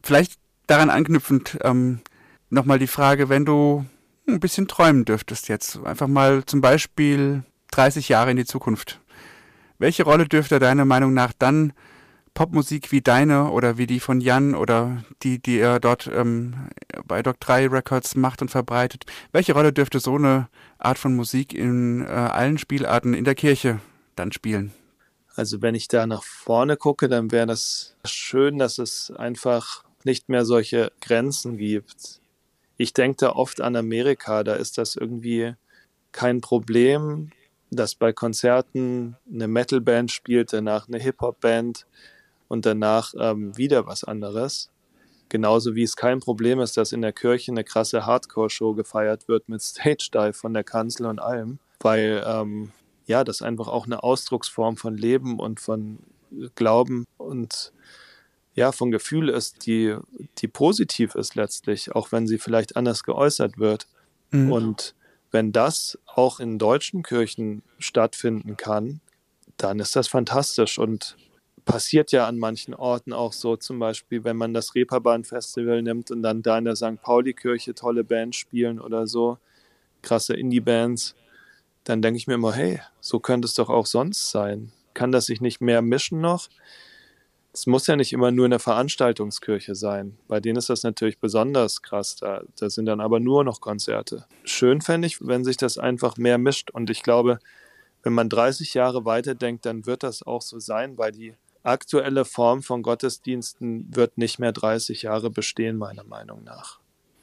[0.04, 2.02] Vielleicht daran anknüpfend ähm,
[2.50, 3.86] nochmal die Frage, wenn du
[4.28, 9.00] ein bisschen träumen dürftest jetzt, einfach mal zum Beispiel 30 Jahre in die Zukunft.
[9.80, 11.74] Welche Rolle dürfte deiner Meinung nach dann
[12.38, 16.70] Popmusik wie deine oder wie die von Jan oder die, die er dort ähm,
[17.08, 19.08] bei Doc 3 Records macht und verbreitet.
[19.32, 23.80] Welche Rolle dürfte so eine Art von Musik in äh, allen Spielarten in der Kirche
[24.16, 24.72] dann spielen?
[25.36, 30.30] Also wenn ich da nach vorne gucke, dann wäre das schön, dass es einfach nicht
[30.30, 32.22] mehr solche Grenzen gibt.
[32.78, 35.56] Ich denke da oft an Amerika, da ist das irgendwie
[36.12, 37.32] kein Problem,
[37.72, 41.88] dass bei Konzerten eine Metalband spielt, danach eine Hip-Hop-Band,
[42.48, 44.70] und danach ähm, wieder was anderes.
[45.30, 49.50] Genauso wie es kein Problem ist, dass in der Kirche eine krasse Hardcore-Show gefeiert wird
[49.50, 52.72] mit Stage Dive von der Kanzel und allem, weil ähm,
[53.06, 56.00] ja, das einfach auch eine Ausdrucksform von Leben und von
[56.56, 57.72] Glauben und
[58.54, 59.96] ja, von Gefühl ist, die,
[60.40, 63.88] die positiv ist letztlich, auch wenn sie vielleicht anders geäußert wird.
[64.32, 64.52] Mhm.
[64.52, 64.96] Und
[65.32, 69.00] wenn das auch in deutschen Kirchen stattfinden kann,
[69.58, 70.80] dann ist das fantastisch.
[70.80, 71.18] Und
[71.68, 76.24] passiert ja an manchen Orten auch so, zum Beispiel, wenn man das Reeperbahn-Festival nimmt und
[76.24, 77.02] dann da in der St.
[77.02, 79.38] Pauli-Kirche tolle Bands spielen oder so,
[80.02, 81.14] krasse Indie-Bands,
[81.84, 84.72] dann denke ich mir immer, hey, so könnte es doch auch sonst sein.
[84.94, 86.48] Kann das sich nicht mehr mischen noch?
[87.54, 90.18] Es muss ja nicht immer nur eine Veranstaltungskirche sein.
[90.28, 92.16] Bei denen ist das natürlich besonders krass.
[92.16, 94.26] Da, da sind dann aber nur noch Konzerte.
[94.44, 96.72] Schön fände ich, wenn sich das einfach mehr mischt.
[96.72, 97.40] Und ich glaube,
[98.04, 101.36] wenn man 30 Jahre weiterdenkt, dann wird das auch so sein, weil die
[101.68, 106.80] aktuelle Form von Gottesdiensten wird nicht mehr 30 Jahre bestehen, meiner Meinung nach.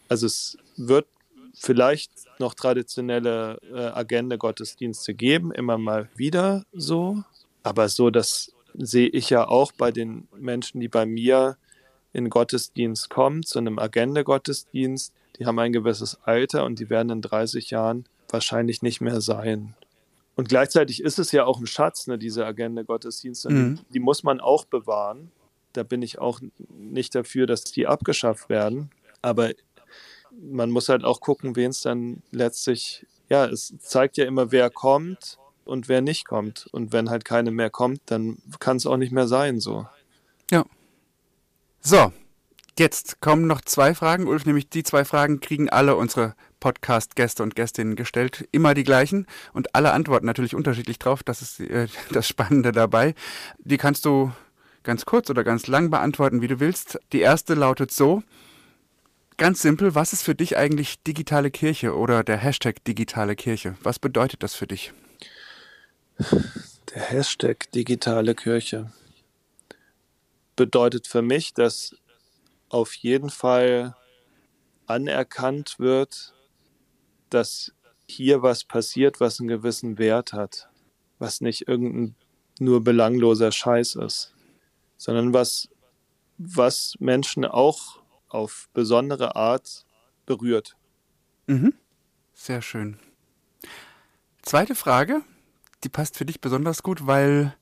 [0.09, 1.07] Also es wird
[1.55, 7.22] vielleicht noch traditionelle äh, Agenda-Gottesdienste geben, immer mal wieder so.
[7.62, 11.57] Aber so, das sehe ich ja auch bei den Menschen, die bei mir
[12.12, 15.12] in Gottesdienst kommen, zu einem Agenda-Gottesdienst.
[15.38, 19.74] Die haben ein gewisses Alter und die werden in 30 Jahren wahrscheinlich nicht mehr sein.
[20.37, 23.51] Und gleichzeitig ist es ja auch ein Schatz, ne, diese Agenda-Gottesdienste.
[23.51, 23.76] Mhm.
[23.76, 25.30] Die, die muss man auch bewahren.
[25.72, 28.91] Da bin ich auch nicht dafür, dass die abgeschafft werden.
[29.22, 29.51] Aber
[30.41, 34.70] man muss halt auch gucken, wen es dann letztlich, ja, es zeigt ja immer, wer
[34.70, 36.66] kommt und wer nicht kommt.
[36.72, 39.87] Und wenn halt keine mehr kommt, dann kann es auch nicht mehr sein so.
[40.51, 40.64] Ja.
[41.80, 42.12] So,
[42.78, 46.35] jetzt kommen noch zwei Fragen, Ulf, nämlich die zwei Fragen kriegen alle unsere
[46.65, 48.49] Podcast-Gäste und Gästinnen gestellt.
[48.51, 51.23] Immer die gleichen und alle antworten natürlich unterschiedlich drauf.
[51.23, 53.15] Das ist äh, das Spannende dabei.
[53.59, 54.33] Die kannst du
[54.83, 56.99] ganz kurz oder ganz lang beantworten, wie du willst.
[57.12, 58.23] Die erste lautet so.
[59.37, 63.77] Ganz simpel, was ist für dich eigentlich digitale Kirche oder der Hashtag digitale Kirche?
[63.83, 64.95] Was bedeutet das für dich?
[66.19, 68.91] Der Hashtag digitale Kirche
[70.57, 71.95] bedeutet für mich, dass
[72.71, 73.95] auf jeden Fall
[74.87, 76.35] anerkannt wird,
[77.35, 77.72] dass
[78.07, 80.68] hier was passiert, was einen gewissen Wert hat,
[81.18, 82.14] was nicht irgendein
[82.61, 84.32] nur belangloser Scheiß ist,
[84.97, 85.68] sondern was,
[86.39, 89.85] was Menschen auch auf besondere Art
[90.26, 90.76] berührt.
[91.47, 91.74] Mhm.
[92.32, 92.99] Sehr schön.
[94.43, 95.22] Zweite Frage,
[95.82, 97.57] die passt für dich besonders gut, weil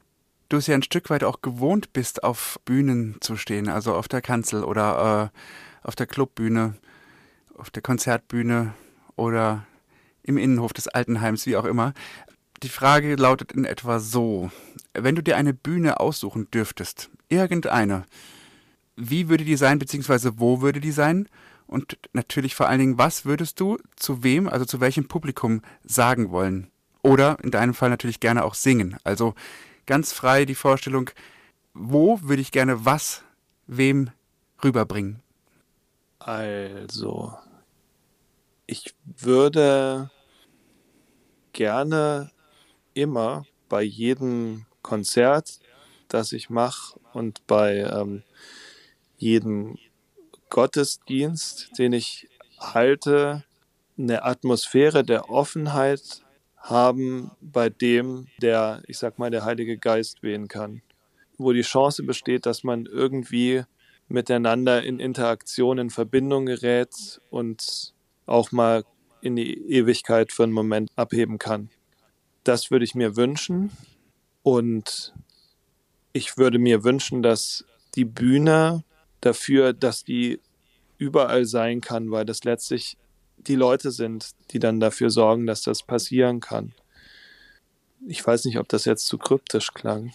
[0.48, 4.08] du es ja ein Stück weit auch gewohnt bist, auf Bühnen zu stehen, also auf
[4.08, 6.74] der Kanzel oder äh, auf der Clubbühne,
[7.56, 8.74] auf der Konzertbühne
[9.16, 9.66] oder
[10.22, 11.94] im Innenhof des Altenheims, wie auch immer.
[12.62, 14.50] Die Frage lautet in etwa so,
[14.94, 18.04] wenn du dir eine Bühne aussuchen dürftest, irgendeine,
[18.96, 21.28] wie würde die sein, beziehungsweise wo würde die sein?
[21.66, 26.30] Und natürlich vor allen Dingen, was würdest du zu wem, also zu welchem Publikum sagen
[26.30, 26.70] wollen?
[27.02, 28.96] Oder in deinem Fall natürlich gerne auch singen.
[29.02, 29.34] Also
[29.86, 31.10] ganz frei die Vorstellung,
[31.74, 33.22] wo würde ich gerne was
[33.66, 34.10] wem
[34.62, 35.20] rüberbringen?
[36.18, 37.34] Also,
[38.66, 40.10] ich würde
[41.52, 42.30] gerne
[42.94, 45.60] immer bei jedem Konzert,
[46.08, 48.22] das ich mache und bei ähm,
[49.16, 49.78] jedem
[50.50, 53.44] Gottesdienst, den ich halte,
[53.98, 56.22] eine Atmosphäre der Offenheit
[56.56, 60.82] haben, bei dem der, ich sag mal, der Heilige Geist wehen kann.
[61.38, 63.64] Wo die Chance besteht, dass man irgendwie
[64.08, 67.91] miteinander in Interaktion, in Verbindung gerät und
[68.26, 68.84] auch mal
[69.20, 71.70] in die Ewigkeit für einen Moment abheben kann.
[72.44, 73.70] Das würde ich mir wünschen.
[74.42, 75.14] Und
[76.12, 77.64] ich würde mir wünschen, dass
[77.94, 78.84] die Bühne
[79.20, 80.40] dafür, dass die
[80.98, 82.96] überall sein kann, weil das letztlich
[83.36, 86.74] die Leute sind, die dann dafür sorgen, dass das passieren kann.
[88.06, 90.12] Ich weiß nicht, ob das jetzt zu kryptisch klang.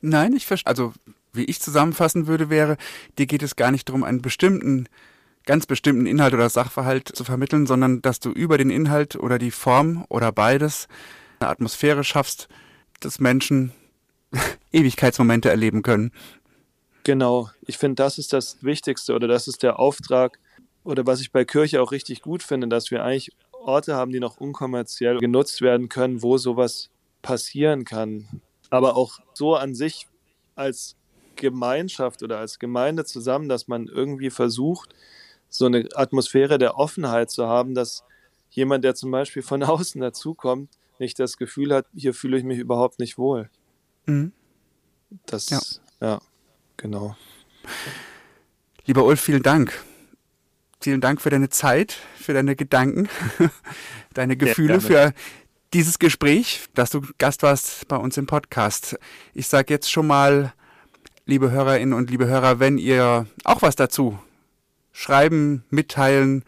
[0.00, 0.68] Nein, ich verstehe.
[0.68, 0.92] Also,
[1.32, 2.76] wie ich zusammenfassen würde, wäre,
[3.18, 4.88] dir geht es gar nicht darum, einen bestimmten,
[5.46, 9.50] ganz bestimmten Inhalt oder Sachverhalt zu vermitteln, sondern dass du über den Inhalt oder die
[9.50, 10.88] Form oder beides
[11.40, 12.48] eine Atmosphäre schaffst,
[13.00, 13.72] dass Menschen
[14.72, 16.12] Ewigkeitsmomente erleben können.
[17.04, 20.38] Genau, ich finde, das ist das Wichtigste oder das ist der Auftrag
[20.84, 24.20] oder was ich bei Kirche auch richtig gut finde, dass wir eigentlich Orte haben, die
[24.20, 26.90] noch unkommerziell genutzt werden können, wo sowas
[27.22, 28.26] passieren kann.
[28.70, 30.06] Aber auch so an sich
[30.54, 30.96] als
[31.36, 34.94] Gemeinschaft oder als Gemeinde zusammen, dass man irgendwie versucht,
[35.50, 38.04] so eine Atmosphäre der Offenheit zu haben, dass
[38.50, 42.58] jemand, der zum Beispiel von außen dazukommt, nicht das Gefühl hat, hier fühle ich mich
[42.58, 43.50] überhaupt nicht wohl.
[44.06, 44.32] Mhm.
[45.26, 45.60] Das, ja.
[46.00, 46.20] ja,
[46.76, 47.16] genau.
[48.86, 49.72] Lieber Ulf, vielen Dank.
[50.80, 53.08] Vielen Dank für deine Zeit, für deine Gedanken,
[54.14, 55.12] deine Gefühle, für
[55.74, 58.98] dieses Gespräch, dass du Gast warst bei uns im Podcast.
[59.34, 60.54] Ich sage jetzt schon mal,
[61.26, 64.18] liebe Hörerinnen und liebe Hörer, wenn ihr auch was dazu
[64.92, 66.44] schreiben, mitteilen,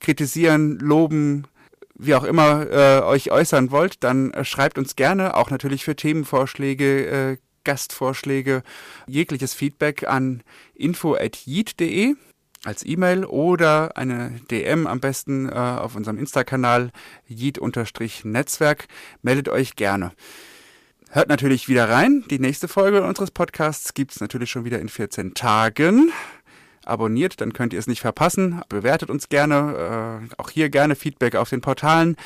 [0.00, 1.46] kritisieren, loben,
[1.94, 5.96] wie auch immer äh, euch äußern wollt, dann äh, schreibt uns gerne, auch natürlich für
[5.96, 8.62] Themenvorschläge, äh, Gastvorschläge,
[9.06, 10.42] jegliches Feedback an
[10.74, 12.14] info.yeet.de
[12.64, 16.90] als E-Mail oder eine DM am besten äh, auf unserem Insta-Kanal
[17.28, 18.86] yeet-netzwerk.
[19.22, 20.12] Meldet euch gerne.
[21.10, 22.24] Hört natürlich wieder rein.
[22.30, 26.10] Die nächste Folge unseres Podcasts gibt es natürlich schon wieder in 14 Tagen
[26.84, 28.62] abonniert, dann könnt ihr es nicht verpassen.
[28.68, 32.16] Bewertet uns gerne, äh, auch hier gerne Feedback auf den Portalen.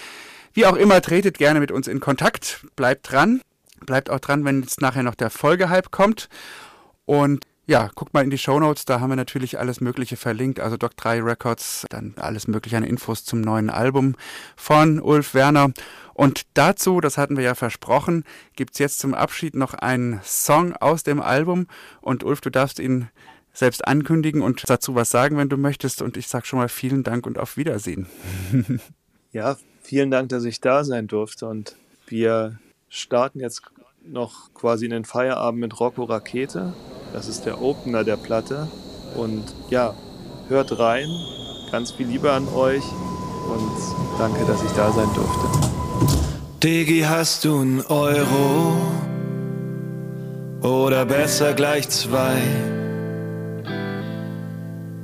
[0.52, 2.66] Wie auch immer, tretet gerne mit uns in Kontakt.
[2.76, 3.42] Bleibt dran.
[3.84, 6.28] Bleibt auch dran, wenn jetzt nachher noch der Folgehype kommt.
[7.04, 10.60] Und ja, guckt mal in die Show Notes, da haben wir natürlich alles Mögliche verlinkt,
[10.60, 14.14] also Doc 3 Records, dann alles Mögliche an Infos zum neuen Album
[14.54, 15.72] von Ulf Werner.
[16.14, 21.02] Und dazu, das hatten wir ja versprochen, gibt's jetzt zum Abschied noch einen Song aus
[21.02, 21.66] dem Album.
[22.00, 23.08] Und Ulf, du darfst ihn
[23.56, 26.02] selbst ankündigen und dazu was sagen, wenn du möchtest.
[26.02, 28.06] Und ich sage schon mal vielen Dank und auf Wiedersehen.
[29.32, 31.46] ja, vielen Dank, dass ich da sein durfte.
[31.46, 31.74] Und
[32.06, 32.58] wir
[32.90, 33.62] starten jetzt
[34.04, 36.74] noch quasi in den Feierabend mit Rocco Rakete.
[37.14, 38.68] Das ist der Opener der Platte.
[39.16, 39.94] Und ja,
[40.48, 41.08] hört rein.
[41.72, 42.84] Ganz viel Liebe an euch.
[43.48, 45.46] Und danke, dass ich da sein durfte.
[46.62, 48.76] Digi, hast du einen Euro?
[50.60, 52.36] Oder besser gleich zwei?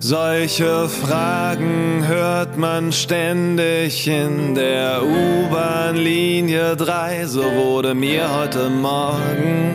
[0.05, 9.75] Solche Fragen hört man ständig in der U-Bahn-Linie 3, so wurde mir heute Morgen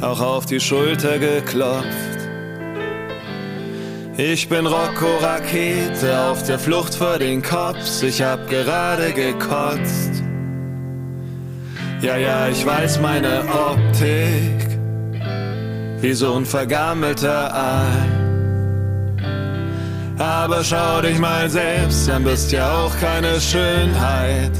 [0.00, 1.84] auch auf die Schulter geklopft.
[4.16, 10.22] Ich bin Rocco Rakete auf der Flucht vor den Cops, ich hab gerade gekotzt.
[12.00, 14.78] Ja, ja, ich weiß meine Optik,
[16.00, 18.23] wie so ein vergammelter Aal.
[20.18, 24.52] Aber schau dich mal selbst an, bist ja auch keine Schönheit.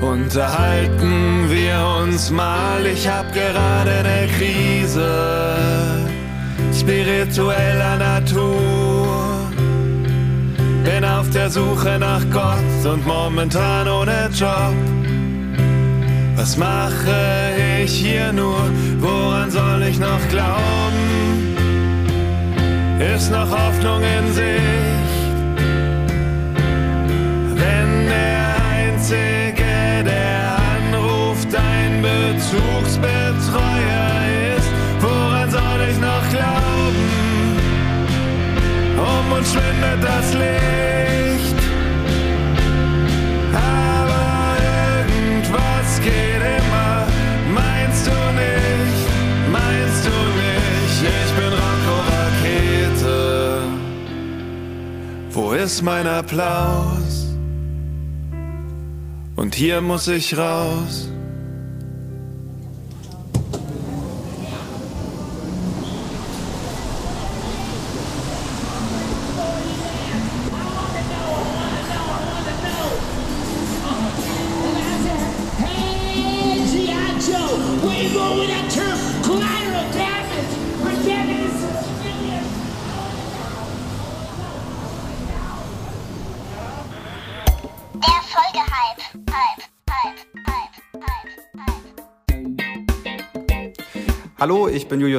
[0.00, 5.86] Unterhalten wir uns mal, ich hab gerade ne Krise
[6.86, 9.50] spiritueller Natur.
[10.84, 14.74] Bin auf der Suche nach Gott und momentan ohne Job.
[16.36, 18.70] Was mache ich hier nur?
[19.00, 21.55] Woran soll ich noch glauben?
[23.14, 25.20] Ist noch Hoffnung in Sicht?
[27.54, 37.06] Wenn der Einzige, der anruft, ein Bezugsbetreuer ist, woran soll ich noch glauben?
[38.98, 40.75] Um uns schwindet das Licht.
[55.66, 57.26] Ist mein Applaus?
[59.34, 61.08] Und hier muss ich raus.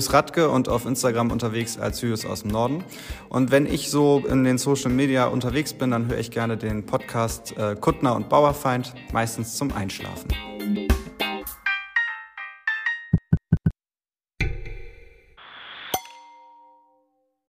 [0.07, 2.83] Julius Radke und auf Instagram unterwegs als Julius aus dem Norden.
[3.29, 6.85] Und wenn ich so in den Social Media unterwegs bin, dann höre ich gerne den
[6.85, 10.56] Podcast äh, Kuttner und Bauerfeind, meistens zum Einschlafen.